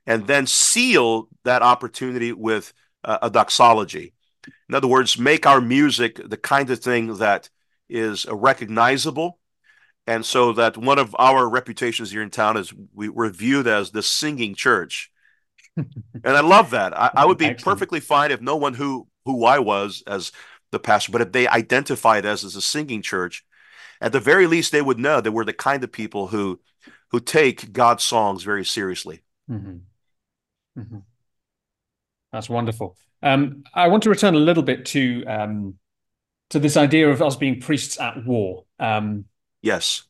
and 0.07 0.27
then 0.27 0.47
seal 0.47 1.29
that 1.45 1.63
opportunity 1.63 2.33
with 2.33 2.73
uh, 3.05 3.19
a 3.23 3.31
doxology. 3.31 4.13
In 4.69 4.75
other 4.75 4.89
words, 4.89 5.19
make 5.19 5.47
our 5.47 5.61
music 5.61 6.21
the 6.25 6.37
kind 6.37 6.71
of 6.71 6.81
thing 6.81 7.17
that 7.19 7.49
is 7.89 8.27
recognizable. 8.27 9.39
And 10.07 10.27
so 10.27 10.53
that 10.55 10.77
one 10.77 10.99
of 10.99 11.15
our 11.19 11.49
reputations 11.49 12.11
here 12.11 12.23
in 12.23 12.31
town 12.31 12.57
is 12.57 12.73
we, 12.93 13.09
we're 13.09 13.31
viewed 13.31 13.69
as 13.69 13.91
the 13.91 14.03
singing 14.03 14.55
church. 14.55 15.11
and 15.77 15.89
I 16.25 16.41
love 16.41 16.71
that. 16.71 16.97
I, 16.99 17.11
I 17.15 17.25
would 17.27 17.39
be 17.39 17.47
Excellent. 17.47 17.79
perfectly 17.79 18.01
fine 18.01 18.31
if 18.31 18.41
no 18.41 18.57
one 18.57 18.75
who 18.75 19.07
who 19.25 19.45
I 19.45 19.61
was 19.61 20.03
as 20.07 20.33
the 20.73 20.81
pastor, 20.81 21.13
but 21.13 21.21
if 21.21 21.31
they 21.31 21.47
identified 21.47 22.27
us 22.27 22.43
as 22.43 22.57
a 22.57 22.63
singing 22.63 23.03
church, 23.03 23.45
at 24.01 24.11
the 24.11 24.19
very 24.19 24.49
least 24.49 24.73
they 24.73 24.83
would 24.83 24.99
know 24.99 25.21
that 25.21 25.31
we're 25.31 25.45
the 25.45 25.53
kind 25.53 25.85
of 25.85 25.93
people 25.93 26.27
who 26.27 26.61
who 27.13 27.21
take 27.21 27.73
God's 27.73 28.03
songs 28.03 28.43
very 28.43 28.65
seriously. 28.65 29.23
Mhm. 29.49 29.83
Mhm. 30.77 31.03
That's 32.33 32.49
wonderful. 32.49 32.97
Um, 33.23 33.65
I 33.75 33.89
want 33.89 34.03
to 34.05 34.11
return 34.11 34.35
a 34.35 34.39
little 34.39 34.63
bit 34.63 34.87
to 34.87 35.25
um, 35.27 35.79
to 36.51 36.59
this 36.59 36.77
idea 36.77 37.11
of 37.11 37.23
us 37.23 37.37
being 37.37 37.61
priests 37.61 38.01
at 38.01 38.25
war. 38.25 38.65
Um, 38.79 39.27
Yes. 39.61 40.03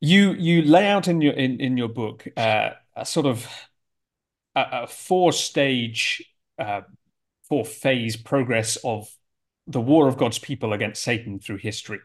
you 0.00 0.32
you 0.34 0.62
lay 0.62 0.86
out 0.86 1.08
in 1.08 1.20
your 1.20 1.32
in, 1.32 1.60
in 1.60 1.76
your 1.76 1.88
book 1.88 2.26
uh, 2.36 2.70
a 2.94 3.04
sort 3.06 3.26
of 3.26 3.48
a, 4.54 4.64
a 4.82 4.86
four 4.86 5.32
stage, 5.32 6.22
uh, 6.58 6.82
four 7.48 7.64
phase 7.64 8.16
progress 8.16 8.76
of 8.84 9.08
the 9.66 9.80
war 9.80 10.08
of 10.08 10.16
God's 10.18 10.38
people 10.38 10.72
against 10.72 11.02
Satan 11.02 11.38
through 11.38 11.58
history. 11.58 12.00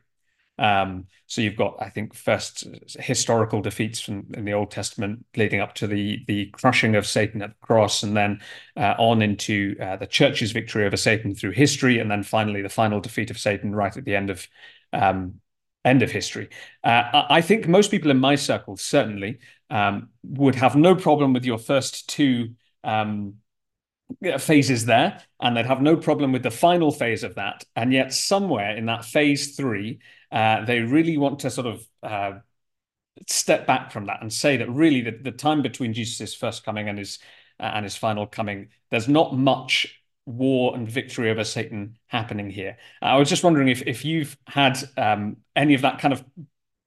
Um, 0.59 1.05
so 1.27 1.41
you've 1.41 1.55
got, 1.55 1.77
I 1.79 1.89
think, 1.89 2.13
first 2.13 2.65
historical 2.99 3.61
defeats 3.61 3.99
from 3.99 4.27
in 4.33 4.45
the 4.45 4.53
Old 4.53 4.71
Testament, 4.71 5.25
leading 5.35 5.59
up 5.59 5.75
to 5.75 5.87
the 5.87 6.23
the 6.27 6.47
crushing 6.47 6.95
of 6.95 7.05
Satan 7.05 7.41
at 7.41 7.49
the 7.49 7.65
cross, 7.65 8.03
and 8.03 8.15
then 8.15 8.41
uh, 8.75 8.95
on 8.97 9.21
into 9.21 9.75
uh, 9.81 9.97
the 9.97 10.07
church's 10.07 10.51
victory 10.51 10.85
over 10.85 10.97
Satan 10.97 11.35
through 11.35 11.51
history, 11.51 11.99
and 11.99 12.09
then 12.09 12.23
finally 12.23 12.61
the 12.61 12.69
final 12.69 12.99
defeat 12.99 13.29
of 13.29 13.37
Satan 13.37 13.75
right 13.75 13.95
at 13.95 14.05
the 14.05 14.15
end 14.15 14.29
of 14.29 14.47
um, 14.93 15.35
end 15.85 16.03
of 16.03 16.11
history. 16.11 16.49
Uh, 16.83 17.25
I 17.29 17.41
think 17.41 17.67
most 17.67 17.91
people 17.91 18.11
in 18.11 18.19
my 18.19 18.35
circle 18.35 18.77
certainly 18.77 19.39
um, 19.69 20.09
would 20.23 20.55
have 20.55 20.75
no 20.75 20.95
problem 20.95 21.33
with 21.33 21.45
your 21.45 21.57
first 21.57 22.09
two 22.09 22.55
um, 22.83 23.35
phases 24.39 24.85
there, 24.85 25.21
and 25.39 25.55
they'd 25.55 25.65
have 25.65 25.81
no 25.81 25.97
problem 25.97 26.31
with 26.31 26.43
the 26.43 26.51
final 26.51 26.91
phase 26.91 27.23
of 27.23 27.35
that. 27.35 27.63
And 27.75 27.93
yet, 27.93 28.13
somewhere 28.13 28.75
in 28.75 28.85
that 28.85 29.05
phase 29.05 29.55
three, 29.55 29.99
uh, 30.31 30.65
they 30.65 30.79
really 30.79 31.17
want 31.17 31.39
to 31.39 31.49
sort 31.49 31.67
of 31.67 31.87
uh, 32.03 32.39
step 33.27 33.65
back 33.67 33.91
from 33.91 34.05
that 34.05 34.21
and 34.21 34.31
say 34.31 34.57
that 34.57 34.69
really 34.69 35.01
the, 35.01 35.11
the 35.11 35.31
time 35.31 35.61
between 35.61 35.93
Jesus' 35.93 36.33
first 36.33 36.63
coming 36.63 36.89
and 36.89 36.97
his 36.97 37.19
uh, 37.59 37.71
and 37.73 37.83
his 37.83 37.95
final 37.95 38.27
coming, 38.27 38.69
there's 38.91 39.07
not 39.07 39.35
much 39.35 40.01
war 40.25 40.75
and 40.75 40.89
victory 40.89 41.31
over 41.31 41.43
Satan 41.43 41.97
happening 42.07 42.49
here. 42.49 42.77
I 43.01 43.17
was 43.17 43.29
just 43.29 43.43
wondering 43.43 43.69
if 43.69 43.81
if 43.87 44.05
you've 44.05 44.37
had 44.47 44.77
um, 44.97 45.37
any 45.55 45.73
of 45.73 45.81
that 45.81 45.99
kind 45.99 46.13
of 46.13 46.23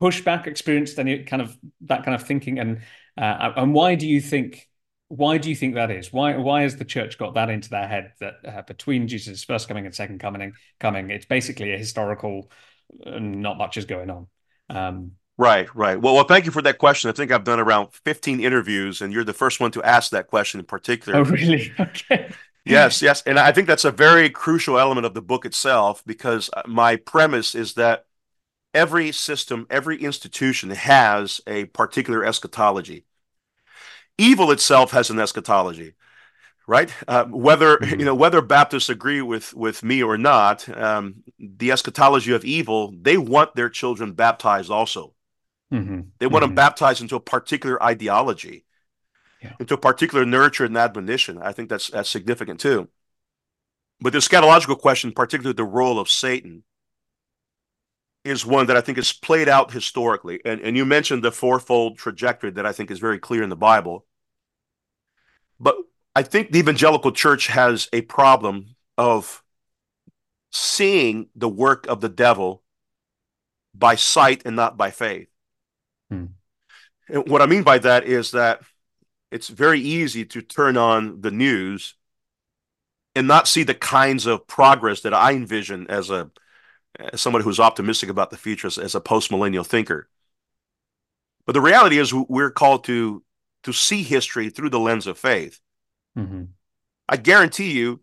pushback, 0.01 0.47
experienced 0.47 0.99
any 0.99 1.25
kind 1.25 1.43
of 1.43 1.57
that 1.83 2.05
kind 2.05 2.15
of 2.15 2.27
thinking, 2.27 2.59
and 2.59 2.81
uh, 3.19 3.53
and 3.57 3.75
why 3.75 3.95
do 3.95 4.07
you 4.07 4.21
think 4.21 4.69
why 5.11 5.39
do 5.39 5.49
you 5.49 5.57
think 5.57 5.75
that 5.75 5.91
is? 5.91 6.13
Why 6.13 6.37
why 6.37 6.63
has 6.63 6.77
the 6.77 6.85
church 6.85 7.19
got 7.19 7.35
that 7.35 7.51
into 7.51 7.69
their 7.69 7.89
head 7.89 8.13
that 8.21 8.35
uh, 8.47 8.63
between 8.63 9.09
Jesus' 9.09 9.43
first 9.43 9.67
coming 9.67 9.85
and 9.85 9.95
second 9.95 10.21
coming, 10.21 10.53
coming, 10.79 11.11
it's 11.11 11.27
basically 11.27 11.73
a 11.73 11.77
historical, 11.77 12.49
uh, 13.05 13.19
not 13.19 13.59
much 13.59 13.77
is 13.77 13.87
going 13.87 14.09
on. 14.09 14.27
Um, 14.69 15.13
Right, 15.37 15.75
right. 15.75 15.99
Well, 15.99 16.15
well, 16.15 16.25
thank 16.25 16.45
you 16.45 16.51
for 16.51 16.61
that 16.63 16.77
question. 16.77 17.09
I 17.09 17.15
think 17.15 17.33
I've 17.33 17.45
done 17.45 17.59
around 17.59 17.89
15 18.05 18.41
interviews, 18.41 19.01
and 19.01 19.11
you're 19.11 19.25
the 19.25 19.33
first 19.33 19.59
one 19.59 19.71
to 19.73 19.83
ask 19.83 20.11
that 20.11 20.27
question 20.27 20.61
in 20.61 20.67
particular. 20.67 21.19
oh, 21.19 21.25
really? 21.25 21.73
Okay. 21.81 22.31
Yes, 22.67 23.01
yes. 23.01 23.23
And 23.25 23.39
I 23.39 23.51
think 23.51 23.67
that's 23.67 23.87
a 23.87 23.91
very 23.91 24.29
crucial 24.29 24.79
element 24.79 25.07
of 25.07 25.15
the 25.15 25.23
book 25.23 25.47
itself 25.47 26.05
because 26.07 26.51
uh, 26.53 26.63
my 26.67 26.97
premise 26.97 27.55
is 27.55 27.73
that 27.75 28.05
every 28.75 29.13
system, 29.13 29.67
every 29.71 29.97
institution 30.03 30.71
has 30.71 31.41
a 31.47 31.65
particular 31.67 32.25
eschatology. 32.25 33.07
Evil 34.21 34.51
itself 34.53 34.91
has 34.91 35.09
an 35.11 35.19
eschatology, 35.19 35.95
right? 36.67 36.93
Uh, 37.09 37.25
whether 37.25 37.79
Mhm. 37.79 37.99
you 38.01 38.05
know 38.05 38.15
whether 38.15 38.43
Baptists 38.43 38.91
agree 38.91 39.23
with 39.23 39.55
with 39.55 39.83
me 39.83 40.03
or 40.03 40.19
not, 40.19 40.69
um, 40.77 41.25
the 41.39 41.71
eschatology 41.73 42.33
of 42.33 42.45
evil, 42.45 42.93
they 43.01 43.17
want 43.17 43.55
their 43.55 43.71
children 43.71 44.13
baptized 44.13 44.71
also. 44.71 45.15
Mhm. 45.73 46.11
They 46.19 46.27
want 46.27 46.43
them 46.43 46.53
Mhm. 46.53 46.57
baptized 46.57 47.01
into 47.01 47.17
a 47.17 47.21
particular 47.21 47.83
ideology, 47.83 48.67
Yeah. 49.43 49.55
into 49.59 49.75
a 49.75 49.79
particular 49.79 50.27
nurture 50.27 50.67
and 50.67 50.77
admonition. 50.77 51.39
I 51.39 51.53
think 51.53 51.71
that's 51.71 51.89
that's 51.89 52.11
significant 52.11 52.61
too. 52.61 52.89
But 54.03 54.13
the 54.13 54.19
eschatological 54.19 54.79
question, 54.79 55.13
particularly 55.13 55.55
the 55.55 55.65
role 55.65 55.99
of 55.99 56.09
Satan, 56.11 56.65
is 58.25 58.45
one 58.45 58.67
that 58.67 58.77
I 58.77 58.83
think 58.83 58.99
is 58.99 59.13
played 59.15 59.49
out 59.49 59.73
historically. 59.73 60.41
And 60.45 60.61
and 60.61 60.77
you 60.77 60.85
mentioned 60.85 61.23
the 61.25 61.33
fourfold 61.33 61.97
trajectory 61.99 62.51
that 62.51 62.67
I 62.67 62.73
think 62.73 62.91
is 62.91 62.99
very 62.99 63.19
clear 63.19 63.43
in 63.43 63.49
the 63.49 63.57
Bible. 63.57 64.07
But 65.61 65.77
I 66.17 66.23
think 66.23 66.51
the 66.51 66.59
evangelical 66.59 67.13
church 67.13 67.47
has 67.49 67.89
a 67.93 68.01
problem 68.01 68.75
of 68.99 69.45
seeing 70.51 71.29
the 71.37 71.49
work 71.49 71.87
of 71.87 72.01
the 72.01 72.09
devil 72.09 72.63
by 73.75 73.95
sight 73.95 74.43
and 74.45 74.57
not 74.57 74.77
by 74.77 74.91
faith. 74.91 75.29
Hmm. 76.11 76.27
And 77.09 77.29
what 77.29 77.43
I 77.43 77.47
mean 77.47 77.63
by 77.63 77.79
that 77.79 78.05
is 78.05 78.33
that 78.33 78.63
it's 79.31 79.49
very 79.49 79.81
easy 79.81 80.25
to 80.27 80.43
turn 80.43 80.77
on 80.77 81.21
the 81.21 81.31
news 81.31 81.95
and 83.15 83.29
not 83.29 83.49
see 83.49 83.63
the 83.63 83.75
kinds 83.75 84.27
of 84.27 84.47
progress 84.47 85.03
that 85.03 85.15
I 85.15 85.33
envision 85.33 85.87
as 85.89 86.11
a 86.11 86.31
as 86.99 87.21
somebody 87.21 87.45
who's 87.45 87.61
optimistic 87.61 88.09
about 88.09 88.31
the 88.31 88.37
future 88.37 88.67
as, 88.67 88.77
as 88.77 88.95
a 88.95 89.01
post-millennial 89.01 89.65
thinker. 89.65 90.09
But 91.47 91.53
the 91.53 91.61
reality 91.61 91.99
is 91.99 92.13
we're 92.13 92.51
called 92.51 92.85
to 92.85 93.23
to 93.63 93.73
see 93.73 94.03
history 94.03 94.51
through 94.51 94.71
the 94.71 94.81
lens 94.81 95.07
of 95.07 95.19
faith. 95.19 95.61
Mhm. 96.17 96.49
I 97.09 97.17
guarantee 97.17 97.73
you 97.73 98.01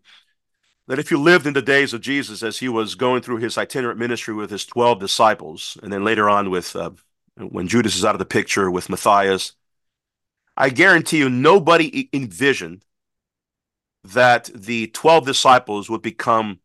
that 0.86 0.98
if 0.98 1.10
you 1.10 1.18
lived 1.20 1.46
in 1.46 1.54
the 1.54 1.62
days 1.62 1.92
of 1.92 2.00
Jesus 2.00 2.42
as 2.42 2.58
he 2.58 2.68
was 2.68 2.94
going 2.94 3.22
through 3.22 3.38
his 3.38 3.58
itinerant 3.58 3.98
ministry 3.98 4.34
with 4.34 4.50
his 4.50 4.64
12 4.64 5.00
disciples, 5.00 5.76
and 5.82 5.92
then 5.92 6.04
later 6.04 6.28
on 6.28 6.50
with 6.50 6.74
uh, 6.74 6.90
when 7.36 7.68
Judas 7.68 7.96
is 7.96 8.04
out 8.04 8.14
of 8.14 8.18
the 8.18 8.24
picture 8.24 8.70
with 8.70 8.88
Matthias, 8.88 9.52
I 10.56 10.70
guarantee 10.70 11.18
you 11.18 11.30
nobody 11.30 12.08
envisioned 12.12 12.84
that 14.04 14.50
the 14.54 14.88
12 14.88 15.26
disciples 15.26 15.90
would 15.90 16.02
become 16.02 16.60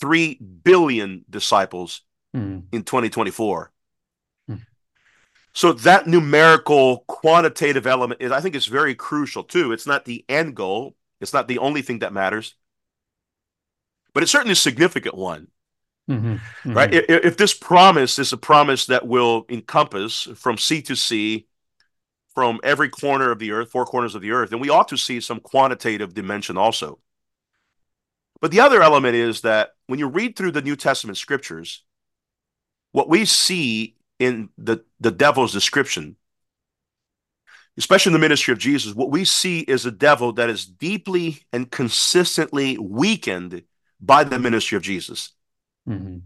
3 0.00 0.34
billion 0.34 1.24
disciples 1.28 2.02
Mhm. 2.34 2.66
in 2.72 2.84
2024. 2.84 3.72
So 5.52 5.72
that 5.72 6.06
numerical 6.06 6.98
quantitative 7.08 7.86
element 7.86 8.22
is 8.22 8.30
I 8.32 8.40
think 8.40 8.54
is 8.54 8.66
very 8.66 8.94
crucial 8.94 9.42
too. 9.42 9.72
It's 9.72 9.86
not 9.86 10.04
the 10.04 10.24
end 10.28 10.54
goal, 10.54 10.96
it's 11.20 11.32
not 11.32 11.48
the 11.48 11.58
only 11.58 11.82
thing 11.82 12.00
that 12.00 12.12
matters. 12.12 12.54
But 14.12 14.22
it's 14.22 14.32
certainly 14.32 14.52
a 14.52 14.56
significant 14.56 15.14
one, 15.14 15.48
Mhm. 16.08 16.40
right? 16.64 16.90
Mhm. 16.90 17.04
If, 17.08 17.24
if 17.24 17.36
this 17.36 17.54
promise 17.54 18.18
is 18.18 18.32
a 18.32 18.36
promise 18.36 18.86
that 18.86 19.06
will 19.06 19.46
encompass 19.48 20.28
from 20.36 20.58
sea 20.58 20.82
to 20.82 20.96
sea, 20.96 21.46
from 22.34 22.60
every 22.62 22.88
corner 22.88 23.30
of 23.32 23.38
the 23.40 23.50
earth, 23.52 23.70
four 23.70 23.84
corners 23.84 24.14
of 24.14 24.22
the 24.22 24.30
earth, 24.30 24.50
then 24.50 24.60
we 24.60 24.70
ought 24.70 24.88
to 24.88 24.96
see 24.96 25.20
some 25.20 25.40
quantitative 25.40 26.14
dimension 26.14 26.56
also. 26.56 27.00
But 28.40 28.52
the 28.52 28.60
other 28.60 28.82
element 28.82 29.16
is 29.16 29.42
that 29.42 29.74
when 29.86 29.98
you 29.98 30.08
read 30.08 30.36
through 30.36 30.52
the 30.52 30.62
New 30.62 30.76
Testament 30.76 31.18
scriptures, 31.18 31.84
what 32.92 33.08
we 33.08 33.24
see 33.24 33.96
in 34.20 34.50
the, 34.58 34.84
the 35.00 35.10
devil's 35.10 35.52
description, 35.52 36.14
especially 37.76 38.10
in 38.10 38.12
the 38.12 38.20
ministry 38.20 38.52
of 38.52 38.58
Jesus, 38.58 38.94
what 38.94 39.10
we 39.10 39.24
see 39.24 39.60
is 39.60 39.86
a 39.86 39.90
devil 39.90 40.32
that 40.34 40.50
is 40.50 40.66
deeply 40.66 41.40
and 41.52 41.70
consistently 41.70 42.76
weakened 42.78 43.62
by 43.98 44.22
the 44.22 44.38
ministry 44.38 44.76
of 44.76 44.82
Jesus. 44.82 45.32
Mhm. 45.88 46.22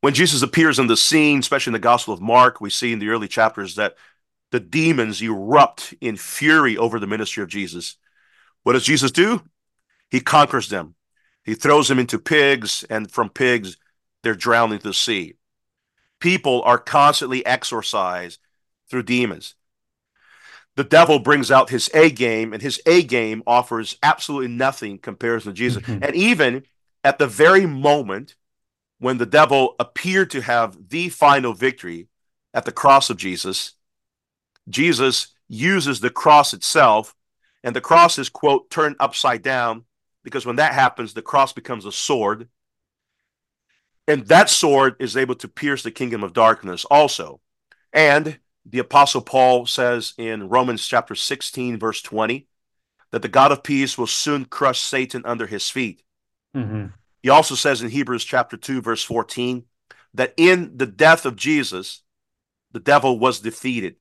When 0.00 0.14
Jesus 0.14 0.42
appears 0.42 0.78
on 0.78 0.86
the 0.86 0.96
scene, 0.96 1.38
especially 1.38 1.70
in 1.70 1.74
the 1.74 1.78
Gospel 1.78 2.14
of 2.14 2.20
Mark, 2.20 2.60
we 2.60 2.70
see 2.70 2.92
in 2.92 2.98
the 2.98 3.08
early 3.08 3.28
chapters 3.28 3.74
that 3.76 3.94
the 4.50 4.60
demons 4.60 5.20
erupt 5.20 5.94
in 6.00 6.16
fury 6.16 6.76
over 6.76 6.98
the 6.98 7.06
ministry 7.06 7.42
of 7.42 7.48
Jesus. 7.48 7.96
What 8.62 8.72
does 8.72 8.84
Jesus 8.84 9.10
do? 9.10 9.42
He 10.10 10.20
conquers 10.20 10.68
them. 10.68 10.94
He 11.44 11.54
throws 11.54 11.88
them 11.88 11.98
into 11.98 12.18
pigs, 12.18 12.84
and 12.88 13.10
from 13.10 13.28
pigs, 13.28 13.76
they're 14.22 14.34
drowned 14.34 14.72
into 14.72 14.88
the 14.88 14.94
sea. 14.94 15.34
People 16.24 16.62
are 16.62 16.78
constantly 16.78 17.44
exorcised 17.44 18.40
through 18.88 19.02
demons. 19.02 19.56
the 20.76 20.84
devil 20.84 21.18
brings 21.18 21.50
out 21.50 21.70
his 21.70 21.88
A 21.94 22.10
game, 22.10 22.52
and 22.52 22.60
his 22.60 22.80
A 22.86 23.02
game 23.02 23.42
offers 23.46 23.96
absolutely 24.02 24.48
nothing 24.48 24.98
compared 24.98 25.42
to 25.42 25.52
Jesus. 25.52 25.82
Mm-hmm. 25.82 26.02
And 26.02 26.14
even 26.16 26.64
at 27.02 27.18
the 27.18 27.26
very 27.26 27.66
moment 27.66 28.34
when 28.98 29.18
the 29.18 29.26
devil 29.26 29.76
appeared 29.78 30.30
to 30.30 30.40
have 30.40 30.88
the 30.88 31.08
final 31.10 31.52
victory 31.52 32.08
at 32.52 32.64
the 32.64 32.72
cross 32.72 33.10
of 33.10 33.16
Jesus, 33.16 33.72
Jesus 34.68 35.28
uses 35.48 36.00
the 36.00 36.10
cross 36.10 36.52
itself, 36.54 37.14
and 37.62 37.76
the 37.76 37.80
cross 37.80 38.18
is, 38.18 38.28
quote, 38.28 38.70
turned 38.70 38.96
upside 38.98 39.42
down, 39.42 39.84
because 40.22 40.46
when 40.46 40.56
that 40.56 40.74
happens, 40.74 41.14
the 41.14 41.22
cross 41.22 41.52
becomes 41.52 41.84
a 41.84 41.92
sword. 41.92 42.48
And 44.06 44.26
that 44.26 44.50
sword 44.50 44.96
is 44.98 45.16
able 45.16 45.34
to 45.36 45.48
pierce 45.48 45.82
the 45.82 45.90
kingdom 45.90 46.22
of 46.22 46.32
darkness 46.32 46.84
also. 46.84 47.40
And 47.92 48.38
the 48.66 48.78
apostle 48.78 49.22
Paul 49.22 49.66
says 49.66 50.14
in 50.18 50.48
Romans 50.48 50.86
chapter 50.86 51.14
16, 51.14 51.78
verse 51.78 52.02
20, 52.02 52.46
that 53.12 53.22
the 53.22 53.28
God 53.28 53.52
of 53.52 53.62
peace 53.62 53.96
will 53.96 54.06
soon 54.06 54.44
crush 54.44 54.80
Satan 54.80 55.22
under 55.24 55.46
his 55.46 55.70
feet. 55.70 56.02
Mm-hmm. 56.54 56.86
He 57.22 57.28
also 57.28 57.54
says 57.54 57.80
in 57.80 57.90
Hebrews 57.90 58.24
chapter 58.24 58.56
2, 58.56 58.82
verse 58.82 59.02
14, 59.02 59.64
that 60.14 60.34
in 60.36 60.76
the 60.76 60.86
death 60.86 61.24
of 61.24 61.36
Jesus, 61.36 62.02
the 62.72 62.80
devil 62.80 63.18
was 63.18 63.40
defeated. 63.40 63.96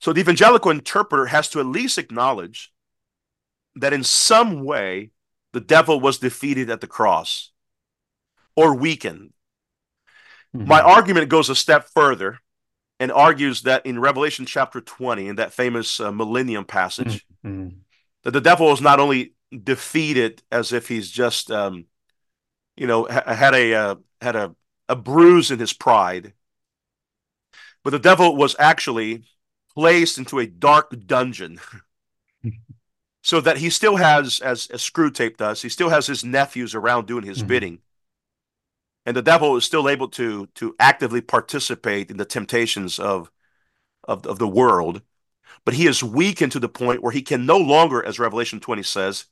So 0.00 0.12
the 0.12 0.20
evangelical 0.20 0.70
interpreter 0.70 1.26
has 1.26 1.48
to 1.50 1.60
at 1.60 1.66
least 1.66 1.98
acknowledge 1.98 2.72
that 3.74 3.92
in 3.92 4.04
some 4.04 4.64
way 4.64 5.10
the 5.52 5.60
devil 5.60 6.00
was 6.00 6.18
defeated 6.18 6.70
at 6.70 6.80
the 6.80 6.86
cross 6.86 7.50
or 8.58 8.74
weakened. 8.74 9.32
Mm-hmm. 10.56 10.66
My 10.66 10.80
argument 10.80 11.28
goes 11.28 11.48
a 11.48 11.54
step 11.54 11.88
further 11.94 12.40
and 12.98 13.12
argues 13.12 13.62
that 13.62 13.86
in 13.86 14.00
Revelation 14.00 14.46
chapter 14.46 14.80
20, 14.80 15.28
in 15.28 15.36
that 15.36 15.52
famous 15.52 16.00
uh, 16.00 16.10
millennium 16.10 16.64
passage, 16.64 17.24
mm-hmm. 17.46 17.68
that 18.24 18.32
the 18.32 18.40
devil 18.40 18.72
is 18.72 18.80
not 18.80 18.98
only 18.98 19.34
defeated 19.62 20.42
as 20.50 20.72
if 20.72 20.88
he's 20.88 21.08
just, 21.08 21.52
um, 21.52 21.84
you 22.76 22.88
know, 22.88 23.06
ha- 23.08 23.32
had 23.32 23.54
a 23.54 23.74
uh, 23.74 23.94
had 24.20 24.34
a, 24.34 24.56
a 24.88 24.96
bruise 24.96 25.52
in 25.52 25.60
his 25.60 25.72
pride, 25.72 26.32
but 27.84 27.90
the 27.90 28.00
devil 28.00 28.34
was 28.34 28.56
actually 28.58 29.22
placed 29.72 30.18
into 30.18 30.40
a 30.40 30.46
dark 30.48 30.92
dungeon. 31.06 31.60
so 33.22 33.40
that 33.40 33.58
he 33.58 33.70
still 33.70 33.96
has, 33.96 34.40
as, 34.40 34.66
as 34.68 34.80
Screwtape 34.80 35.36
does, 35.36 35.62
he 35.62 35.68
still 35.68 35.90
has 35.90 36.08
his 36.08 36.24
nephews 36.24 36.74
around 36.74 37.06
doing 37.06 37.24
his 37.24 37.38
mm-hmm. 37.38 37.46
bidding 37.46 37.78
and 39.08 39.16
the 39.16 39.22
devil 39.22 39.56
is 39.56 39.64
still 39.64 39.88
able 39.88 40.08
to 40.08 40.46
to 40.54 40.76
actively 40.78 41.22
participate 41.22 42.10
in 42.10 42.18
the 42.18 42.26
temptations 42.26 42.98
of 42.98 43.30
of, 44.04 44.26
of 44.26 44.38
the 44.38 44.46
world 44.46 45.00
but 45.64 45.74
he 45.74 45.86
is 45.86 46.02
weakened 46.02 46.52
to 46.52 46.60
the 46.60 46.68
point 46.68 47.02
where 47.02 47.12
he 47.12 47.22
can 47.22 47.46
no 47.46 47.56
longer 47.56 48.04
as 48.04 48.18
revelation 48.18 48.60
20 48.60 48.82
says 48.82 49.24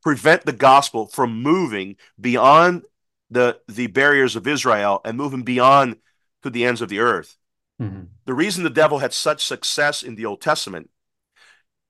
prevent 0.00 0.46
the 0.46 0.52
gospel 0.52 1.06
from 1.08 1.42
moving 1.42 1.96
beyond 2.20 2.84
the 3.30 3.60
the 3.66 3.88
barriers 3.88 4.36
of 4.36 4.46
israel 4.46 5.00
and 5.04 5.18
moving 5.18 5.42
beyond 5.42 5.96
to 6.44 6.48
the 6.48 6.64
ends 6.64 6.80
of 6.80 6.88
the 6.88 7.00
earth 7.00 7.36
mm-hmm. 7.82 8.04
the 8.26 8.34
reason 8.34 8.62
the 8.62 8.70
devil 8.70 9.00
had 9.00 9.12
such 9.12 9.44
success 9.44 10.04
in 10.04 10.14
the 10.14 10.24
old 10.24 10.40
testament 10.40 10.88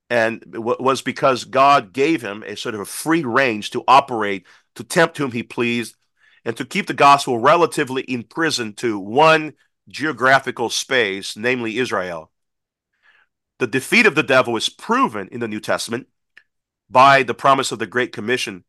and 0.09 0.43
was 0.55 1.03
because 1.03 1.45
god 1.45 1.93
gave 1.93 2.23
him 2.23 2.43
a 2.47 2.57
sort 2.57 2.73
of 2.73 2.81
a 2.81 2.85
free 2.85 3.23
range 3.23 3.69
to 3.69 3.83
operate 3.87 4.47
to 4.73 4.83
tempt 4.83 5.19
whom 5.19 5.31
he 5.31 5.43
pleased 5.43 5.95
and 6.45 6.57
to 6.57 6.65
keep 6.65 6.87
the 6.87 6.93
gospel 6.93 7.37
relatively 7.37 8.03
imprisoned 8.07 8.77
to 8.77 8.99
one 8.99 9.53
geographical 9.87 10.69
space, 10.69 11.35
namely 11.35 11.77
Israel. 11.77 12.31
The 13.59 13.67
defeat 13.67 14.05
of 14.05 14.15
the 14.15 14.23
devil 14.23 14.55
is 14.57 14.69
proven 14.69 15.27
in 15.31 15.39
the 15.39 15.47
New 15.47 15.59
Testament 15.59 16.07
by 16.89 17.23
the 17.23 17.33
promise 17.33 17.71
of 17.71 17.79
the 17.79 17.87
Great 17.87 18.11
Commission 18.11 18.63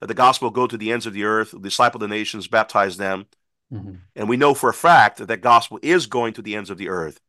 that 0.00 0.06
the 0.06 0.14
gospel 0.14 0.50
go 0.50 0.66
to 0.66 0.76
the 0.76 0.92
ends 0.92 1.06
of 1.06 1.12
the 1.12 1.24
earth, 1.24 1.54
disciple 1.60 2.00
the 2.00 2.08
nations, 2.08 2.48
baptize 2.48 2.96
them. 2.96 3.26
Mm-hmm. 3.72 3.94
And 4.16 4.28
we 4.28 4.36
know 4.36 4.54
for 4.54 4.70
a 4.70 4.74
fact 4.74 5.18
that 5.18 5.28
that 5.28 5.42
gospel 5.42 5.78
is 5.82 6.06
going 6.06 6.34
to 6.34 6.42
the 6.42 6.54
ends 6.54 6.70
of 6.70 6.78
the 6.78 6.88
earth. 6.88 7.20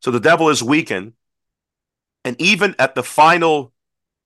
So 0.00 0.10
the 0.10 0.20
devil 0.20 0.48
is 0.48 0.62
weakened. 0.62 1.14
And 2.24 2.40
even 2.40 2.74
at 2.78 2.94
the 2.94 3.02
final 3.02 3.72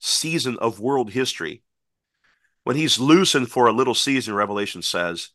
season 0.01 0.59
of 0.59 0.81
world 0.81 1.11
history, 1.11 1.63
when 2.65 2.77
he's 2.77 2.99
loosened 2.99 3.51
for 3.51 3.67
a 3.67 3.73
little 3.73 3.95
season, 3.95 4.35
Revelation 4.35 4.83
says, 4.83 5.31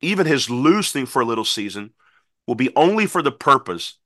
even 0.00 0.26
his 0.26 0.50
loosening 0.50 1.06
for 1.06 1.22
a 1.22 1.24
little 1.24 1.44
season 1.44 1.90
will 2.46 2.54
be 2.54 2.74
only 2.74 3.06
for 3.06 3.22
the 3.22 3.32
purpose 3.32 3.98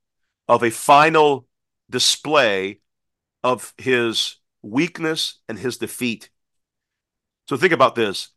of 0.47 0.63
a 0.63 0.69
final 0.69 1.47
display 1.89 2.79
of 3.43 3.73
his 3.77 4.37
weakness 4.61 5.39
and 5.47 5.57
his 5.57 5.77
defeat. 5.77 6.29
So 7.47 7.57
think 7.57 7.73
about 7.73 7.95
this. 7.95 8.29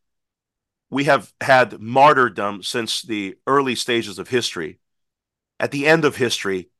We 0.90 1.04
have 1.04 1.32
had 1.40 1.80
martyrdom 1.80 2.62
since 2.62 3.02
the 3.02 3.36
early 3.46 3.74
stages 3.74 4.18
of 4.18 4.28
history. 4.28 4.78
At 5.58 5.70
the 5.70 5.86
end 5.86 6.04
of 6.04 6.16
history, 6.16 6.70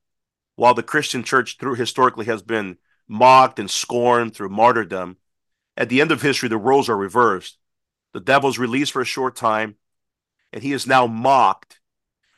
while 0.56 0.74
the 0.74 0.82
Christian 0.82 1.22
church 1.22 1.58
through 1.58 1.74
historically 1.74 2.26
has 2.26 2.42
been 2.42 2.78
mocked 3.08 3.58
and 3.58 3.70
scorned 3.70 4.34
through 4.34 4.48
martyrdom, 4.48 5.16
at 5.80 5.88
the 5.88 6.02
end 6.02 6.12
of 6.12 6.20
history, 6.20 6.50
the 6.50 6.58
roles 6.58 6.90
are 6.90 6.96
reversed. 6.96 7.56
The 8.12 8.20
devil's 8.20 8.58
released 8.58 8.92
for 8.92 9.00
a 9.00 9.06
short 9.06 9.34
time, 9.34 9.76
and 10.52 10.62
he 10.62 10.74
is 10.74 10.86
now 10.86 11.06
mocked 11.06 11.80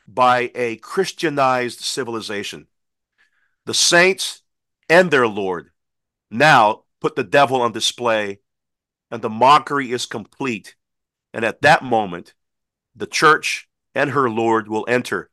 by 0.07 0.49
a 0.55 0.77
Christianized 0.77 1.81
civilization. 1.81 2.67
The 3.65 3.73
saints 3.73 4.43
and 4.89 5.11
their 5.11 5.27
Lord 5.27 5.71
now 6.31 6.83
put 7.01 7.17
the 7.17 7.23
devil 7.25 7.61
on 7.61 7.73
display, 7.73 8.39
and 9.11 9.21
the 9.21 9.29
mockery 9.29 9.91
is 9.91 10.05
complete. 10.05 10.75
And 11.33 11.43
at 11.43 11.61
that 11.63 11.83
moment, 11.83 12.33
the 12.95 13.07
church 13.07 13.67
and 13.93 14.11
her 14.11 14.29
Lord 14.29 14.69
will 14.69 14.85
enter 14.87 15.29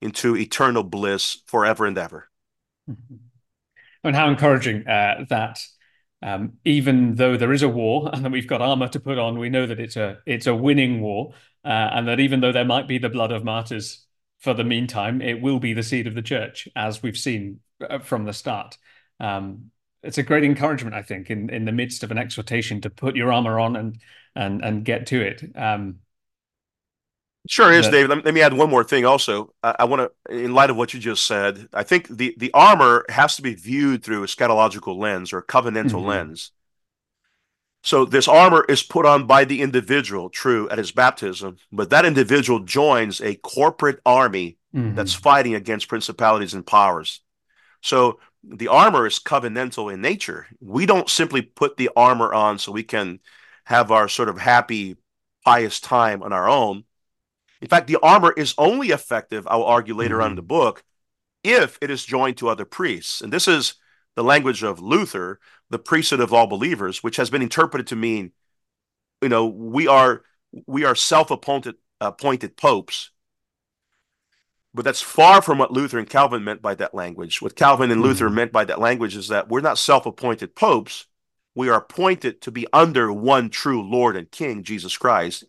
into 0.00 0.36
eternal 0.36 0.84
bliss 0.84 1.42
forever 1.46 1.86
and 1.86 1.98
ever. 1.98 2.28
And 4.04 4.14
how 4.14 4.30
encouraging 4.30 4.86
uh, 4.86 5.24
that 5.28 5.58
um, 6.22 6.54
even 6.64 7.14
though 7.14 7.36
there 7.36 7.52
is 7.52 7.62
a 7.62 7.68
war 7.68 8.10
and 8.12 8.24
that 8.24 8.32
we've 8.32 8.46
got 8.46 8.62
armor 8.62 8.88
to 8.88 9.00
put 9.00 9.18
on, 9.18 9.38
we 9.38 9.48
know 9.48 9.66
that 9.66 9.80
it's 9.80 9.96
a 9.96 10.18
it's 10.26 10.46
a 10.46 10.54
winning 10.54 11.00
war, 11.00 11.32
uh, 11.64 11.68
and 11.92 12.08
that 12.08 12.20
even 12.20 12.40
though 12.40 12.52
there 12.52 12.64
might 12.64 12.88
be 12.88 12.98
the 12.98 13.08
blood 13.08 13.32
of 13.32 13.44
martyrs 13.44 14.06
for 14.40 14.54
the 14.54 14.64
meantime, 14.64 15.20
it 15.20 15.40
will 15.40 15.58
be 15.58 15.72
the 15.72 15.82
seed 15.82 16.06
of 16.06 16.14
the 16.14 16.22
church, 16.22 16.68
as 16.76 17.02
we've 17.02 17.18
seen 17.18 17.60
uh, 17.88 17.98
from 17.98 18.24
the 18.24 18.32
start. 18.32 18.78
Um, 19.20 19.70
it's 20.02 20.18
a 20.18 20.22
great 20.22 20.44
encouragement, 20.44 20.94
I 20.94 21.02
think, 21.02 21.30
in 21.30 21.50
in 21.50 21.64
the 21.64 21.72
midst 21.72 22.02
of 22.02 22.10
an 22.10 22.18
exhortation 22.18 22.80
to 22.82 22.90
put 22.90 23.16
your 23.16 23.32
armor 23.32 23.58
on 23.58 23.76
and 23.76 24.00
and 24.34 24.64
and 24.64 24.84
get 24.84 25.06
to 25.08 25.20
it. 25.20 25.42
Um, 25.56 26.00
Sure 27.48 27.72
is, 27.72 27.88
David. 27.88 28.24
Let, 28.24 28.34
me 28.34 28.42
add 28.42 28.52
one 28.52 28.68
more 28.68 28.84
thing. 28.84 29.06
Also, 29.06 29.54
I, 29.62 29.76
I 29.80 29.84
want 29.84 30.12
to, 30.28 30.34
in 30.34 30.52
light 30.52 30.68
of 30.68 30.76
what 30.76 30.92
you 30.92 31.00
just 31.00 31.26
said, 31.26 31.66
I 31.72 31.82
think 31.82 32.06
the 32.06 32.34
the 32.36 32.50
armor 32.52 33.06
has 33.08 33.36
to 33.36 33.42
be 33.42 33.54
viewed 33.54 34.04
through 34.04 34.22
a 34.22 34.26
eschatological 34.26 34.98
lens 34.98 35.32
or 35.32 35.40
covenantal 35.40 35.92
mm-hmm. 35.92 36.08
lens. 36.08 36.52
So 37.82 38.04
this 38.04 38.28
armor 38.28 38.66
is 38.68 38.82
put 38.82 39.06
on 39.06 39.26
by 39.26 39.46
the 39.46 39.62
individual, 39.62 40.28
true, 40.28 40.68
at 40.68 40.76
his 40.76 40.92
baptism, 40.92 41.56
but 41.72 41.88
that 41.88 42.04
individual 42.04 42.60
joins 42.60 43.22
a 43.22 43.36
corporate 43.36 44.00
army 44.04 44.58
mm-hmm. 44.74 44.94
that's 44.94 45.14
fighting 45.14 45.54
against 45.54 45.88
principalities 45.88 46.52
and 46.52 46.66
powers. 46.66 47.22
So 47.82 48.20
the 48.44 48.68
armor 48.68 49.06
is 49.06 49.20
covenantal 49.20 49.92
in 49.92 50.02
nature. 50.02 50.48
We 50.60 50.84
don't 50.84 51.08
simply 51.08 51.40
put 51.40 51.78
the 51.78 51.88
armor 51.96 52.34
on 52.34 52.58
so 52.58 52.72
we 52.72 52.82
can 52.82 53.20
have 53.64 53.90
our 53.90 54.08
sort 54.08 54.28
of 54.28 54.38
happy, 54.38 54.96
pious 55.46 55.80
time 55.80 56.22
on 56.22 56.34
our 56.34 56.46
own 56.46 56.84
in 57.60 57.68
fact, 57.68 57.86
the 57.86 57.98
armor 58.02 58.32
is 58.36 58.54
only 58.56 58.90
effective, 58.90 59.46
I'll 59.48 59.64
argue 59.64 59.94
later 59.94 60.16
mm-hmm. 60.16 60.24
on 60.24 60.30
in 60.30 60.36
the 60.36 60.42
book, 60.42 60.84
if 61.42 61.78
it 61.80 61.90
is 61.90 62.04
joined 62.04 62.36
to 62.38 62.48
other 62.48 62.64
priests. 62.64 63.20
And 63.20 63.32
this 63.32 63.48
is 63.48 63.74
the 64.16 64.24
language 64.24 64.62
of 64.62 64.80
Luther, 64.80 65.40
the 65.70 65.78
priesthood 65.78 66.20
of 66.20 66.32
all 66.32 66.46
believers, 66.46 67.02
which 67.02 67.16
has 67.16 67.30
been 67.30 67.42
interpreted 67.42 67.86
to 67.88 67.96
mean, 67.96 68.32
you 69.22 69.28
know, 69.28 69.46
we 69.46 69.86
are 69.86 70.22
we 70.66 70.84
are 70.84 70.94
self-appointed 70.94 71.76
appointed 72.00 72.56
popes. 72.56 73.10
But 74.74 74.84
that's 74.84 75.00
far 75.00 75.42
from 75.42 75.58
what 75.58 75.72
Luther 75.72 75.98
and 75.98 76.08
Calvin 76.08 76.44
meant 76.44 76.62
by 76.62 76.74
that 76.76 76.94
language. 76.94 77.42
What 77.42 77.56
Calvin 77.56 77.90
and 77.90 78.00
mm-hmm. 78.00 78.08
Luther 78.08 78.30
meant 78.30 78.52
by 78.52 78.64
that 78.66 78.78
language 78.78 79.16
is 79.16 79.28
that 79.28 79.48
we're 79.48 79.60
not 79.60 79.78
self-appointed 79.78 80.54
popes. 80.54 81.06
We 81.54 81.68
are 81.68 81.78
appointed 81.78 82.40
to 82.42 82.52
be 82.52 82.66
under 82.72 83.12
one 83.12 83.50
true 83.50 83.82
Lord 83.82 84.16
and 84.16 84.30
King, 84.30 84.62
Jesus 84.62 84.96
Christ. 84.96 85.44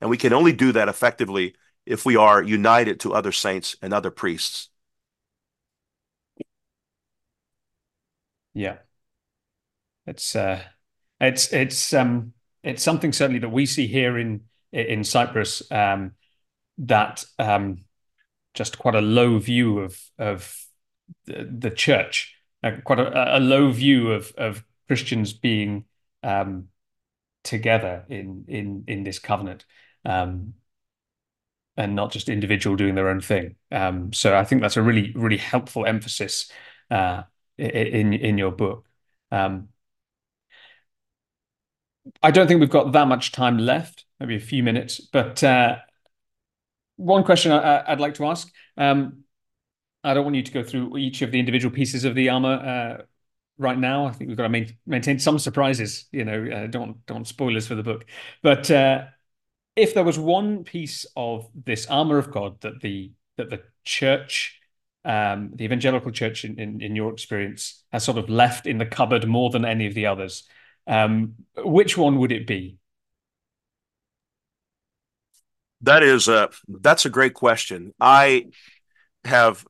And 0.00 0.10
we 0.10 0.16
can 0.16 0.32
only 0.32 0.52
do 0.52 0.72
that 0.72 0.88
effectively 0.88 1.54
if 1.84 2.04
we 2.04 2.16
are 2.16 2.42
united 2.42 3.00
to 3.00 3.14
other 3.14 3.32
saints 3.32 3.76
and 3.80 3.94
other 3.94 4.10
priests. 4.10 4.68
Yeah. 8.54 8.78
It's 10.06 10.36
uh 10.36 10.62
it's 11.20 11.52
it's 11.52 11.92
um 11.92 12.32
it's 12.62 12.82
something 12.82 13.12
certainly 13.12 13.40
that 13.40 13.48
we 13.48 13.66
see 13.66 13.86
here 13.86 14.18
in 14.18 14.42
in 14.72 15.04
Cyprus 15.04 15.62
um 15.70 16.12
that 16.78 17.24
um 17.38 17.84
just 18.54 18.78
quite 18.78 18.94
a 18.94 19.00
low 19.00 19.38
view 19.38 19.78
of 19.78 20.00
of 20.18 20.66
the, 21.26 21.48
the 21.58 21.70
church, 21.70 22.34
uh, 22.62 22.72
quite 22.84 22.98
a, 22.98 23.38
a, 23.38 23.40
low 23.40 23.70
view 23.70 24.10
of 24.12 24.32
of 24.36 24.64
Christians 24.88 25.32
being 25.32 25.84
um, 26.22 26.68
together 27.44 28.04
in 28.08 28.44
in 28.48 28.84
in 28.88 29.04
this 29.04 29.18
covenant. 29.18 29.64
Um, 30.06 30.54
and 31.76 31.94
not 31.94 32.10
just 32.10 32.28
individual 32.28 32.76
doing 32.76 32.94
their 32.94 33.08
own 33.08 33.20
thing. 33.20 33.56
Um, 33.70 34.12
so 34.12 34.36
I 34.36 34.44
think 34.44 34.62
that's 34.62 34.78
a 34.78 34.82
really, 34.82 35.12
really 35.14 35.36
helpful 35.36 35.84
emphasis 35.84 36.50
uh, 36.90 37.24
in 37.58 38.12
in 38.14 38.38
your 38.38 38.52
book. 38.52 38.86
Um, 39.30 39.68
I 42.22 42.30
don't 42.30 42.46
think 42.46 42.60
we've 42.60 42.70
got 42.70 42.92
that 42.92 43.08
much 43.08 43.32
time 43.32 43.58
left, 43.58 44.04
maybe 44.20 44.36
a 44.36 44.40
few 44.40 44.62
minutes, 44.62 45.00
but 45.00 45.42
uh, 45.42 45.76
one 46.96 47.24
question 47.24 47.52
I, 47.52 47.84
would 47.90 48.00
like 48.00 48.14
to 48.14 48.26
ask. 48.26 48.50
Um, 48.76 49.24
I 50.04 50.14
don't 50.14 50.24
want 50.24 50.36
you 50.36 50.42
to 50.42 50.52
go 50.52 50.62
through 50.62 50.96
each 50.98 51.22
of 51.22 51.32
the 51.32 51.38
individual 51.38 51.74
pieces 51.74 52.04
of 52.04 52.14
the 52.14 52.28
armor 52.28 52.54
uh, 52.54 53.02
right 53.58 53.76
now. 53.76 54.06
I 54.06 54.12
think 54.12 54.28
we've 54.28 54.36
got 54.36 54.44
to 54.44 54.48
main, 54.48 54.76
maintain 54.86 55.18
some 55.18 55.38
surprises. 55.38 56.06
You 56.12 56.24
know, 56.24 56.46
uh, 56.46 56.66
don't 56.68 57.04
don't 57.06 57.26
spoilers 57.26 57.66
for 57.66 57.74
the 57.74 57.82
book. 57.82 58.06
But 58.42 58.70
uh, 58.70 59.06
if 59.76 59.92
there 59.92 60.04
was 60.04 60.18
one 60.18 60.64
piece 60.64 61.06
of 61.16 61.48
this 61.54 61.86
armor 61.86 62.18
of 62.18 62.32
God 62.32 62.60
that 62.62 62.80
the 62.80 63.12
that 63.36 63.50
the 63.50 63.60
church, 63.84 64.58
um, 65.04 65.50
the 65.54 65.64
evangelical 65.64 66.10
church, 66.10 66.44
in, 66.44 66.58
in, 66.58 66.80
in 66.80 66.96
your 66.96 67.12
experience, 67.12 67.84
has 67.92 68.02
sort 68.02 68.16
of 68.16 68.30
left 68.30 68.66
in 68.66 68.78
the 68.78 68.86
cupboard 68.86 69.28
more 69.28 69.50
than 69.50 69.66
any 69.66 69.86
of 69.86 69.92
the 69.92 70.06
others, 70.06 70.48
um, 70.86 71.34
which 71.58 71.98
one 71.98 72.18
would 72.18 72.32
it 72.32 72.46
be? 72.46 72.78
That 75.82 76.02
is 76.02 76.26
a 76.26 76.48
that's 76.66 77.04
a 77.04 77.10
great 77.10 77.34
question. 77.34 77.92
I 78.00 78.46
have 79.24 79.66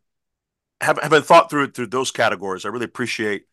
have 0.80 0.98
having 1.02 1.22
thought 1.22 1.50
through 1.50 1.72
through 1.72 1.88
those 1.88 2.12
categories. 2.12 2.64
I 2.64 2.68
really 2.68 2.84
appreciate. 2.84 3.46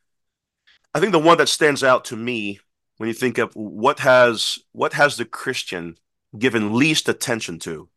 I 0.94 1.00
think 1.00 1.12
the 1.12 1.20
one 1.20 1.40
that 1.40 1.50
stands 1.50 1.84
out 1.84 2.06
to 2.06 2.16
me 2.16 2.60
when 2.98 3.08
you 3.08 3.16
think 3.16 3.40
of 3.40 3.52
what 3.56 4.00
has 4.00 4.60
what 4.72 4.94
has 4.94 5.18
the 5.18 5.26
Christian 5.26 5.98
given 6.38 6.74
least 6.74 7.10
attention 7.10 7.60
to, 7.60 7.90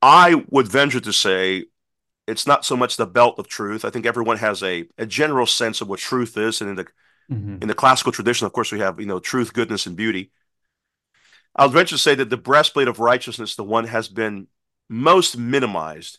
I 0.00 0.44
would 0.48 0.68
venture 0.68 1.00
to 1.00 1.12
say 1.12 1.64
it's 2.26 2.46
not 2.46 2.64
so 2.64 2.76
much 2.76 2.96
the 2.96 3.06
belt 3.06 3.38
of 3.38 3.48
truth. 3.48 3.84
I 3.84 3.90
think 3.90 4.06
everyone 4.06 4.36
has 4.36 4.62
a, 4.62 4.86
a 4.98 5.06
general 5.06 5.46
sense 5.46 5.80
of 5.80 5.88
what 5.88 5.98
truth 5.98 6.36
is, 6.36 6.60
and 6.60 6.70
in 6.70 6.76
the 6.76 6.84
mm-hmm. 7.30 7.62
in 7.62 7.68
the 7.68 7.74
classical 7.74 8.12
tradition, 8.12 8.46
of 8.46 8.52
course, 8.52 8.70
we 8.70 8.80
have 8.80 9.00
you 9.00 9.06
know 9.06 9.18
truth, 9.18 9.52
goodness, 9.52 9.86
and 9.86 9.96
beauty. 9.96 10.30
I'll 11.56 11.68
venture 11.68 11.96
to 11.96 12.02
say 12.02 12.14
that 12.14 12.30
the 12.30 12.36
breastplate 12.36 12.86
of 12.86 13.00
righteousness, 13.00 13.56
the 13.56 13.64
one 13.64 13.84
has 13.84 14.08
been 14.08 14.46
most 14.88 15.36
minimized. 15.36 16.18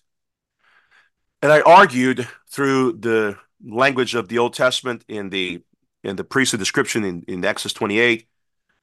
And 1.42 1.52
I 1.52 1.62
argued 1.62 2.28
through 2.52 2.94
the 2.94 3.38
language 3.64 4.16
of 4.16 4.28
the 4.28 4.40
Old 4.40 4.54
Testament 4.54 5.06
in 5.08 5.30
the 5.30 5.64
in 6.04 6.16
the 6.16 6.24
priestly 6.24 6.58
description 6.58 7.04
in, 7.04 7.24
in 7.28 7.44
Exodus 7.44 7.74
28, 7.74 8.28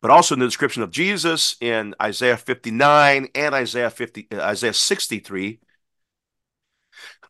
but 0.07 0.13
also 0.13 0.37
in 0.37 0.39
the 0.39 0.47
description 0.47 0.85
of 0.85 0.93
Jesus 0.93 1.57
in 1.61 1.93
Isaiah 2.01 2.37
59 2.37 3.27
and 3.35 3.55
Isaiah 3.57 3.91
50, 3.91 4.29
uh, 4.31 4.41
Isaiah 4.41 4.73
63, 4.73 5.59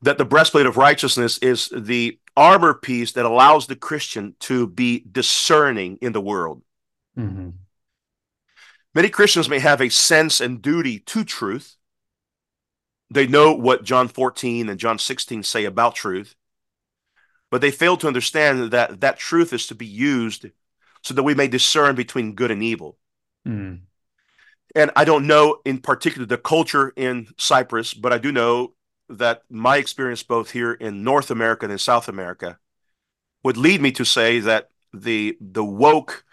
that 0.03 0.19
the 0.19 0.27
breastplate 0.27 0.67
of 0.67 0.77
righteousness 0.77 1.39
is 1.39 1.71
the 1.75 2.19
armor 2.37 2.75
piece 2.75 3.13
that 3.13 3.25
allows 3.25 3.67
the 3.67 3.77
Christian 3.77 4.35
to 4.41 4.67
be 4.67 5.03
discerning 5.11 5.97
in 6.03 6.13
the 6.13 6.21
world. 6.21 6.61
Mm-hmm. 7.19 7.49
Many 8.95 9.09
Christians 9.09 9.49
may 9.49 9.61
have 9.61 9.81
a 9.81 9.89
sense 9.89 10.43
and 10.43 10.61
duty 10.61 10.99
to 10.99 11.25
truth. 11.25 11.77
They 13.09 13.27
know 13.27 13.55
what 13.55 13.85
John 13.85 14.07
14 14.07 14.69
and 14.69 14.79
John 14.79 14.99
16 14.99 15.45
say 15.45 15.65
about 15.65 15.95
truth, 15.95 16.35
but 17.51 17.63
they 17.63 17.71
fail 17.71 17.97
to 17.97 18.07
understand 18.07 18.73
that 18.73 19.01
that 19.01 19.17
truth 19.17 19.55
is 19.55 19.67
to 19.69 19.75
be 19.75 19.87
used 19.87 20.45
so 21.07 21.15
that 21.15 21.23
we 21.23 21.37
may 21.37 21.47
discern 21.47 21.95
between 21.95 22.35
good 22.35 22.51
and 22.51 22.65
evil. 22.65 22.99
Mm. 23.47 23.83
And 24.75 24.91
I 24.97 25.05
don't 25.05 25.29
know 25.29 25.59
in 25.65 25.79
particular 25.79 26.27
the 26.27 26.37
culture 26.37 26.93
in 26.97 27.29
Cyprus, 27.39 27.95
but 27.95 28.13
I 28.13 28.19
do 28.19 28.33
know 28.33 28.75
that 29.09 29.43
my 29.49 29.77
experience 29.77 30.25
both 30.25 30.51
here 30.51 30.73
in 30.73 31.05
North 31.05 31.31
America 31.31 31.65
and 31.65 31.71
in 31.71 31.79
South 31.79 32.09
America 32.09 32.59
would 33.45 33.57
lead 33.57 33.81
me 33.81 33.93
to 33.93 34.05
say 34.05 34.41
that 34.41 34.71
the 34.93 35.39
the 35.41 35.65
woke 35.65 36.25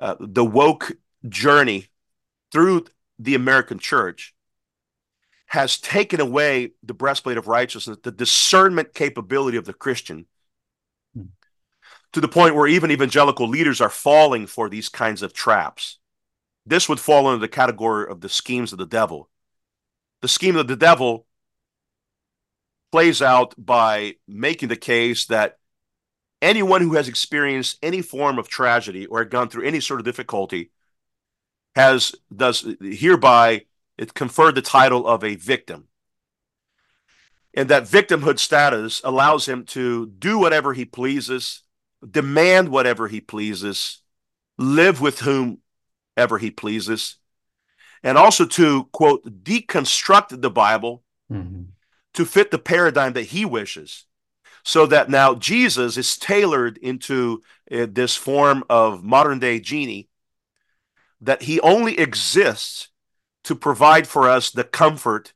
uh, 0.00 0.14
the 0.18 0.44
woke 0.44 0.92
journey 1.28 1.88
through 2.50 2.86
the 3.18 3.34
American 3.34 3.78
church 3.78 4.34
has 5.48 5.76
taken 5.76 6.22
away 6.22 6.70
the 6.82 6.94
breastplate 6.94 7.36
of 7.36 7.48
righteousness, 7.48 7.98
the 8.02 8.10
discernment 8.12 8.94
capability 8.94 9.58
of 9.58 9.66
the 9.66 9.74
Christian. 9.74 10.24
To 12.12 12.20
the 12.20 12.28
point 12.28 12.54
where 12.54 12.66
even 12.66 12.90
evangelical 12.90 13.48
leaders 13.48 13.80
are 13.80 13.90
falling 13.90 14.46
for 14.46 14.68
these 14.68 14.88
kinds 14.88 15.22
of 15.22 15.32
traps. 15.32 15.98
This 16.64 16.88
would 16.88 17.00
fall 17.00 17.26
under 17.26 17.40
the 17.40 17.48
category 17.48 18.10
of 18.10 18.20
the 18.20 18.28
schemes 18.28 18.72
of 18.72 18.78
the 18.78 18.86
devil. 18.86 19.28
The 20.22 20.28
scheme 20.28 20.56
of 20.56 20.66
the 20.66 20.76
devil 20.76 21.26
plays 22.90 23.20
out 23.20 23.54
by 23.58 24.16
making 24.26 24.68
the 24.68 24.76
case 24.76 25.26
that 25.26 25.58
anyone 26.40 26.82
who 26.82 26.94
has 26.94 27.08
experienced 27.08 27.78
any 27.82 28.02
form 28.02 28.38
of 28.38 28.48
tragedy 28.48 29.06
or 29.06 29.24
gone 29.24 29.48
through 29.48 29.66
any 29.66 29.80
sort 29.80 30.00
of 30.00 30.06
difficulty 30.06 30.70
has 31.74 32.14
does 32.34 32.66
hereby 32.80 33.66
it 33.98 34.14
conferred 34.14 34.54
the 34.54 34.62
title 34.62 35.06
of 35.06 35.22
a 35.22 35.36
victim. 35.36 35.88
And 37.54 37.68
that 37.70 37.84
victimhood 37.84 38.38
status 38.38 39.00
allows 39.02 39.46
him 39.48 39.64
to 39.66 40.06
do 40.06 40.38
whatever 40.38 40.74
he 40.74 40.84
pleases, 40.84 41.62
demand 42.08 42.68
whatever 42.68 43.08
he 43.08 43.20
pleases, 43.20 44.02
live 44.58 45.00
with 45.00 45.20
whomever 45.20 46.38
he 46.38 46.50
pleases, 46.50 47.16
and 48.02 48.16
also 48.18 48.44
to, 48.44 48.84
quote, 48.92 49.24
deconstruct 49.44 50.40
the 50.40 50.50
Bible 50.50 51.02
mm-hmm. 51.30 51.62
to 52.14 52.24
fit 52.24 52.50
the 52.50 52.58
paradigm 52.58 53.14
that 53.14 53.24
he 53.24 53.44
wishes. 53.44 54.04
So 54.64 54.84
that 54.86 55.08
now 55.08 55.36
Jesus 55.36 55.96
is 55.96 56.18
tailored 56.18 56.76
into 56.78 57.44
uh, 57.70 57.86
this 57.88 58.16
form 58.16 58.64
of 58.68 59.04
modern 59.04 59.38
day 59.38 59.60
genie 59.60 60.08
that 61.20 61.42
he 61.42 61.60
only 61.60 61.96
exists 61.98 62.88
to 63.44 63.54
provide 63.54 64.08
for 64.08 64.28
us 64.28 64.50
the 64.50 64.64
comfort 64.64 65.32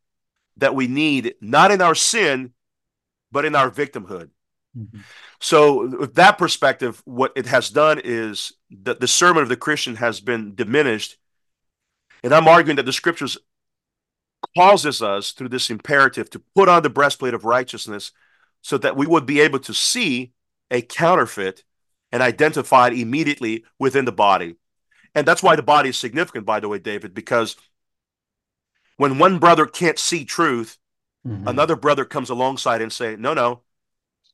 that 0.56 0.74
we 0.74 0.88
need, 0.88 1.34
not 1.40 1.70
in 1.70 1.80
our 1.80 1.94
sin, 1.94 2.52
but 3.30 3.44
in 3.44 3.54
our 3.54 3.70
victimhood. 3.70 4.30
Mm-hmm. 4.76 5.00
So, 5.40 5.88
with 5.98 6.14
that 6.16 6.36
perspective, 6.36 7.00
what 7.06 7.32
it 7.34 7.46
has 7.46 7.70
done 7.70 8.00
is 8.02 8.52
that 8.82 9.00
the 9.00 9.08
sermon 9.08 9.42
of 9.42 9.48
the 9.48 9.56
Christian 9.56 9.96
has 9.96 10.20
been 10.20 10.54
diminished. 10.54 11.16
And 12.22 12.34
I'm 12.34 12.46
arguing 12.46 12.76
that 12.76 12.84
the 12.84 12.92
scriptures 12.92 13.38
causes 14.56 15.00
us 15.00 15.32
through 15.32 15.48
this 15.48 15.70
imperative 15.70 16.28
to 16.30 16.42
put 16.54 16.68
on 16.68 16.82
the 16.82 16.90
breastplate 16.90 17.34
of 17.34 17.44
righteousness 17.44 18.12
so 18.62 18.76
that 18.78 18.96
we 18.96 19.06
would 19.06 19.24
be 19.24 19.40
able 19.40 19.58
to 19.60 19.72
see 19.72 20.32
a 20.70 20.82
counterfeit 20.82 21.64
and 22.12 22.22
identify 22.22 22.88
it 22.88 22.98
immediately 22.98 23.64
within 23.78 24.04
the 24.04 24.12
body. 24.12 24.56
And 25.14 25.26
that's 25.26 25.42
why 25.42 25.56
the 25.56 25.62
body 25.62 25.88
is 25.88 25.98
significant, 25.98 26.44
by 26.44 26.60
the 26.60 26.68
way, 26.68 26.78
David, 26.78 27.14
because 27.14 27.56
when 28.96 29.18
one 29.18 29.38
brother 29.38 29.64
can't 29.64 29.98
see 29.98 30.24
truth, 30.24 30.78
mm-hmm. 31.26 31.48
another 31.48 31.76
brother 31.76 32.04
comes 32.04 32.28
alongside 32.28 32.82
and 32.82 32.92
say, 32.92 33.16
no, 33.16 33.32
no, 33.32 33.62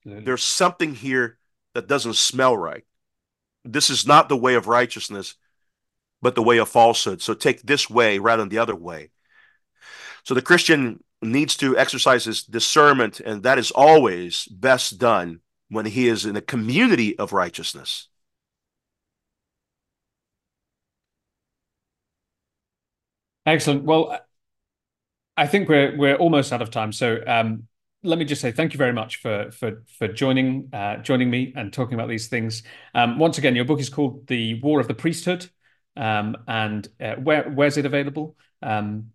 Absolutely. 0.07 0.25
there's 0.25 0.43
something 0.45 0.95
here 0.95 1.37
that 1.75 1.89
doesn't 1.89 2.15
smell 2.15 2.57
right. 2.57 2.85
This 3.65 3.91
is 3.91 4.07
not 4.07 4.29
the 4.29 4.37
way 4.37 4.55
of 4.55 4.69
righteousness, 4.69 5.35
but 6.23 6.37
the 6.37 6.43
way 6.43 6.59
of 6.59 6.69
falsehood. 6.69 7.21
So 7.21 7.35
take 7.35 7.63
this 7.63 7.91
way 7.91 8.21
rather 8.21 8.43
than 8.43 8.49
the 8.49 8.59
other 8.59 8.77
way. 8.77 9.11
So 10.23 10.35
the 10.35 10.43
Christian 10.43 11.03
needs 11.23 11.57
to 11.57 11.77
exercise 11.77 12.25
his 12.25 12.45
discernment, 12.45 13.19
and 13.19 13.43
that 13.43 13.59
is 13.59 13.73
always 13.73 14.47
best 14.47 14.99
done 14.99 15.41
when 15.71 15.87
he 15.87 16.07
is 16.07 16.25
in 16.25 16.37
a 16.37 16.41
community 16.41 17.19
of 17.19 17.33
righteousness. 17.33 18.09
Excellent. 23.45 23.85
Well, 23.85 24.19
I 25.37 25.47
think 25.47 25.69
we're 25.69 25.97
we're 25.97 26.17
almost 26.17 26.53
out 26.53 26.63
of 26.63 26.71
time. 26.71 26.93
So 26.93 27.19
um, 27.27 27.69
let 28.07 28.19
me 28.19 28.25
just 28.25 28.41
say 28.41 28.53
thank 28.53 28.73
you 28.73 28.79
very 28.79 28.93
much 28.93 29.17
for 29.17 29.51
for 29.51 29.83
for 29.99 30.09
joining 30.09 30.69
uh, 30.73 30.99
joining 30.99 31.29
me 31.29 31.53
and 31.57 31.73
talking 31.73 31.95
about 31.95 32.09
these 32.09 32.29
things. 32.29 32.63
Um, 32.95 33.19
once 33.19 33.39
again, 33.39 33.57
your 33.57 33.65
book 33.65 33.81
is 33.81 33.89
called 33.89 34.27
"The 34.27 34.61
War 34.63 34.81
of 34.81 34.89
the 34.89 34.95
Priesthood," 34.95 35.49
um, 35.97 36.37
and 36.47 36.89
uh, 37.01 37.15
where 37.17 37.51
where's 37.51 37.77
it 37.77 37.87
available? 37.87 38.37
Um, 38.63 39.11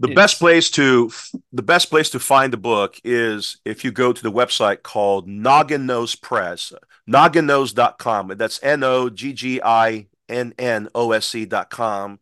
the 0.00 0.08
it's... 0.08 0.16
best 0.16 0.38
place 0.38 0.70
to 0.72 1.10
the 1.52 1.62
best 1.62 1.88
place 1.88 2.10
to 2.10 2.18
find 2.20 2.52
the 2.52 2.56
book 2.58 3.00
is 3.04 3.58
if 3.64 3.84
you 3.84 3.92
go 3.92 4.12
to 4.12 4.22
the 4.22 4.32
website 4.32 4.82
called 4.82 5.28
Noggin 5.28 5.86
Nose 5.86 6.16
Press, 6.16 6.72
nogginnose.com. 7.08 8.28
That's 8.36 8.62
N 8.62 8.82
O 8.82 9.08
G 9.08 9.32
G 9.32 9.60
I 9.62 10.08
N-N-O-S-C 10.28 11.44
dot 11.46 11.70
com. 11.70 12.18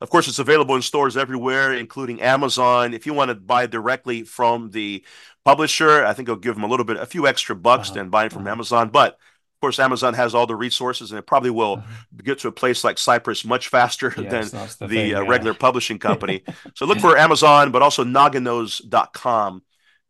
Of 0.00 0.08
course, 0.08 0.28
it's 0.28 0.38
available 0.38 0.74
in 0.76 0.82
stores 0.82 1.16
everywhere, 1.16 1.74
including 1.74 2.22
Amazon. 2.22 2.94
If 2.94 3.04
you 3.04 3.12
want 3.12 3.28
to 3.28 3.34
buy 3.34 3.66
directly 3.66 4.22
from 4.22 4.70
the 4.70 5.04
publisher, 5.44 6.04
I 6.04 6.14
think 6.14 6.28
it'll 6.28 6.40
give 6.40 6.54
them 6.54 6.64
a 6.64 6.68
little 6.68 6.84
bit, 6.84 6.96
a 6.96 7.06
few 7.06 7.26
extra 7.26 7.54
bucks 7.54 7.88
uh-huh. 7.88 7.98
than 7.98 8.10
buying 8.10 8.30
from 8.30 8.42
uh-huh. 8.42 8.52
Amazon. 8.52 8.88
But 8.88 9.12
of 9.12 9.60
course, 9.60 9.78
Amazon 9.78 10.14
has 10.14 10.34
all 10.34 10.46
the 10.46 10.56
resources, 10.56 11.10
and 11.10 11.18
it 11.18 11.26
probably 11.26 11.50
will 11.50 11.74
uh-huh. 11.74 12.22
get 12.24 12.38
to 12.40 12.48
a 12.48 12.52
place 12.52 12.82
like 12.82 12.96
Cyprus 12.96 13.44
much 13.44 13.68
faster 13.68 14.14
yes, 14.16 14.50
than 14.50 14.88
the, 14.88 14.94
the 14.94 14.94
thing, 14.94 15.14
uh, 15.14 15.26
regular 15.26 15.52
publishing 15.52 15.98
company. 16.08 16.42
so 16.74 16.86
look 16.86 16.98
for 16.98 17.18
Amazon, 17.18 17.70
but 17.70 17.82
also 17.82 18.02
nogginos.com 18.02 19.62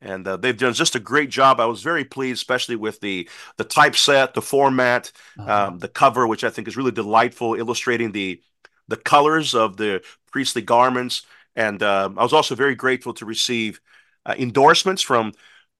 and 0.02 0.26
uh, 0.26 0.36
they've 0.36 0.56
done 0.56 0.72
just 0.72 0.94
a 0.94 1.00
great 1.00 1.30
job. 1.30 1.60
I 1.60 1.66
was 1.66 1.82
very 1.82 2.04
pleased, 2.04 2.38
especially 2.38 2.76
with 2.76 3.00
the 3.00 3.28
the 3.58 3.64
typeset, 3.64 4.34
the 4.34 4.42
format, 4.42 5.12
uh-huh. 5.38 5.66
um, 5.68 5.78
the 5.78 5.88
cover, 5.88 6.26
which 6.26 6.44
I 6.44 6.50
think 6.50 6.68
is 6.68 6.76
really 6.76 6.92
delightful, 6.92 7.54
illustrating 7.54 8.12
the 8.12 8.40
the 8.90 8.96
colors 8.96 9.54
of 9.54 9.76
the 9.76 10.02
priestly 10.30 10.62
garments. 10.62 11.22
And 11.56 11.82
uh, 11.82 12.10
I 12.16 12.22
was 12.22 12.32
also 12.32 12.54
very 12.54 12.74
grateful 12.74 13.14
to 13.14 13.24
receive 13.24 13.80
uh, 14.26 14.34
endorsements 14.38 15.02
from 15.02 15.32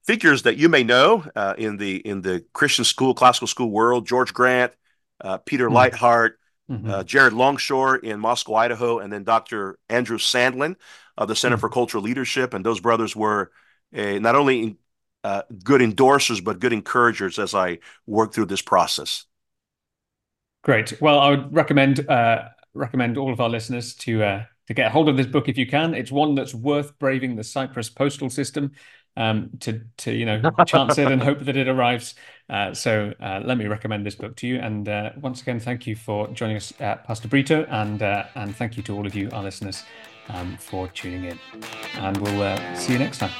figures 0.03 0.43
that 0.43 0.57
you 0.57 0.67
may 0.67 0.83
know 0.83 1.23
uh, 1.35 1.53
in 1.57 1.77
the 1.77 1.97
in 1.97 2.21
the 2.21 2.43
Christian 2.53 2.83
school, 2.85 3.13
classical 3.13 3.47
school 3.47 3.69
world: 3.69 4.07
George 4.07 4.33
Grant, 4.33 4.73
uh, 5.21 5.37
Peter 5.37 5.67
mm-hmm. 5.67 5.77
Leithart. 5.77 6.31
Mm-hmm. 6.69 7.01
Jared 7.03 7.33
Longshore 7.33 7.97
in 7.97 8.21
Moscow, 8.21 8.53
Idaho, 8.53 8.99
and 8.99 9.11
then 9.11 9.25
Dr. 9.25 9.77
Andrew 9.89 10.17
Sandlin 10.17 10.77
of 11.17 11.27
the 11.27 11.35
Center 11.35 11.57
mm-hmm. 11.57 11.61
for 11.61 11.69
Cultural 11.69 12.01
Leadership. 12.01 12.53
And 12.53 12.65
those 12.65 12.79
brothers 12.79 13.13
were 13.13 13.51
uh, 13.93 14.19
not 14.19 14.35
only 14.35 14.77
uh, 15.23 15.41
good 15.63 15.81
endorsers, 15.81 16.41
but 16.41 16.59
good 16.59 16.71
encouragers 16.71 17.39
as 17.39 17.53
I 17.53 17.79
worked 18.07 18.33
through 18.33 18.45
this 18.45 18.61
process. 18.61 19.25
Great. 20.63 20.99
Well, 21.01 21.19
I 21.19 21.31
would 21.31 21.53
recommend 21.53 22.07
uh, 22.09 22.49
recommend 22.73 23.17
all 23.17 23.31
of 23.31 23.39
our 23.41 23.49
listeners 23.49 23.95
to 23.95 24.23
uh, 24.23 24.43
to 24.67 24.73
get 24.73 24.87
a 24.87 24.89
hold 24.89 25.09
of 25.09 25.17
this 25.17 25.27
book 25.27 25.49
if 25.49 25.57
you 25.57 25.67
can. 25.67 25.93
It's 25.93 26.11
one 26.11 26.35
that's 26.35 26.53
worth 26.53 26.97
braving 26.99 27.35
the 27.35 27.43
Cyprus 27.43 27.89
postal 27.89 28.29
system 28.29 28.71
um, 29.17 29.49
to 29.59 29.81
to 29.97 30.13
you 30.13 30.25
know 30.25 30.41
chance 30.65 30.97
it 30.97 31.11
and 31.11 31.21
hope 31.21 31.39
that 31.39 31.57
it 31.57 31.67
arrives. 31.67 32.15
Uh, 32.49 32.73
so 32.73 33.13
uh, 33.21 33.41
let 33.43 33.57
me 33.57 33.65
recommend 33.65 34.05
this 34.05 34.15
book 34.15 34.35
to 34.37 34.47
you. 34.47 34.59
And 34.59 34.87
uh, 34.87 35.11
once 35.19 35.41
again, 35.41 35.59
thank 35.59 35.87
you 35.87 35.95
for 35.95 36.27
joining 36.29 36.57
us, 36.57 36.71
Pastor 36.79 37.27
Brito, 37.27 37.65
and 37.69 38.01
uh, 38.01 38.25
and 38.35 38.55
thank 38.55 38.77
you 38.77 38.83
to 38.83 38.95
all 38.95 39.05
of 39.05 39.15
you, 39.15 39.29
our 39.31 39.43
listeners, 39.43 39.83
um, 40.29 40.57
for 40.57 40.87
tuning 40.89 41.25
in. 41.25 41.39
And 41.95 42.17
we'll 42.17 42.41
uh, 42.41 42.75
see 42.75 42.93
you 42.93 42.99
next 42.99 43.19
time. 43.19 43.31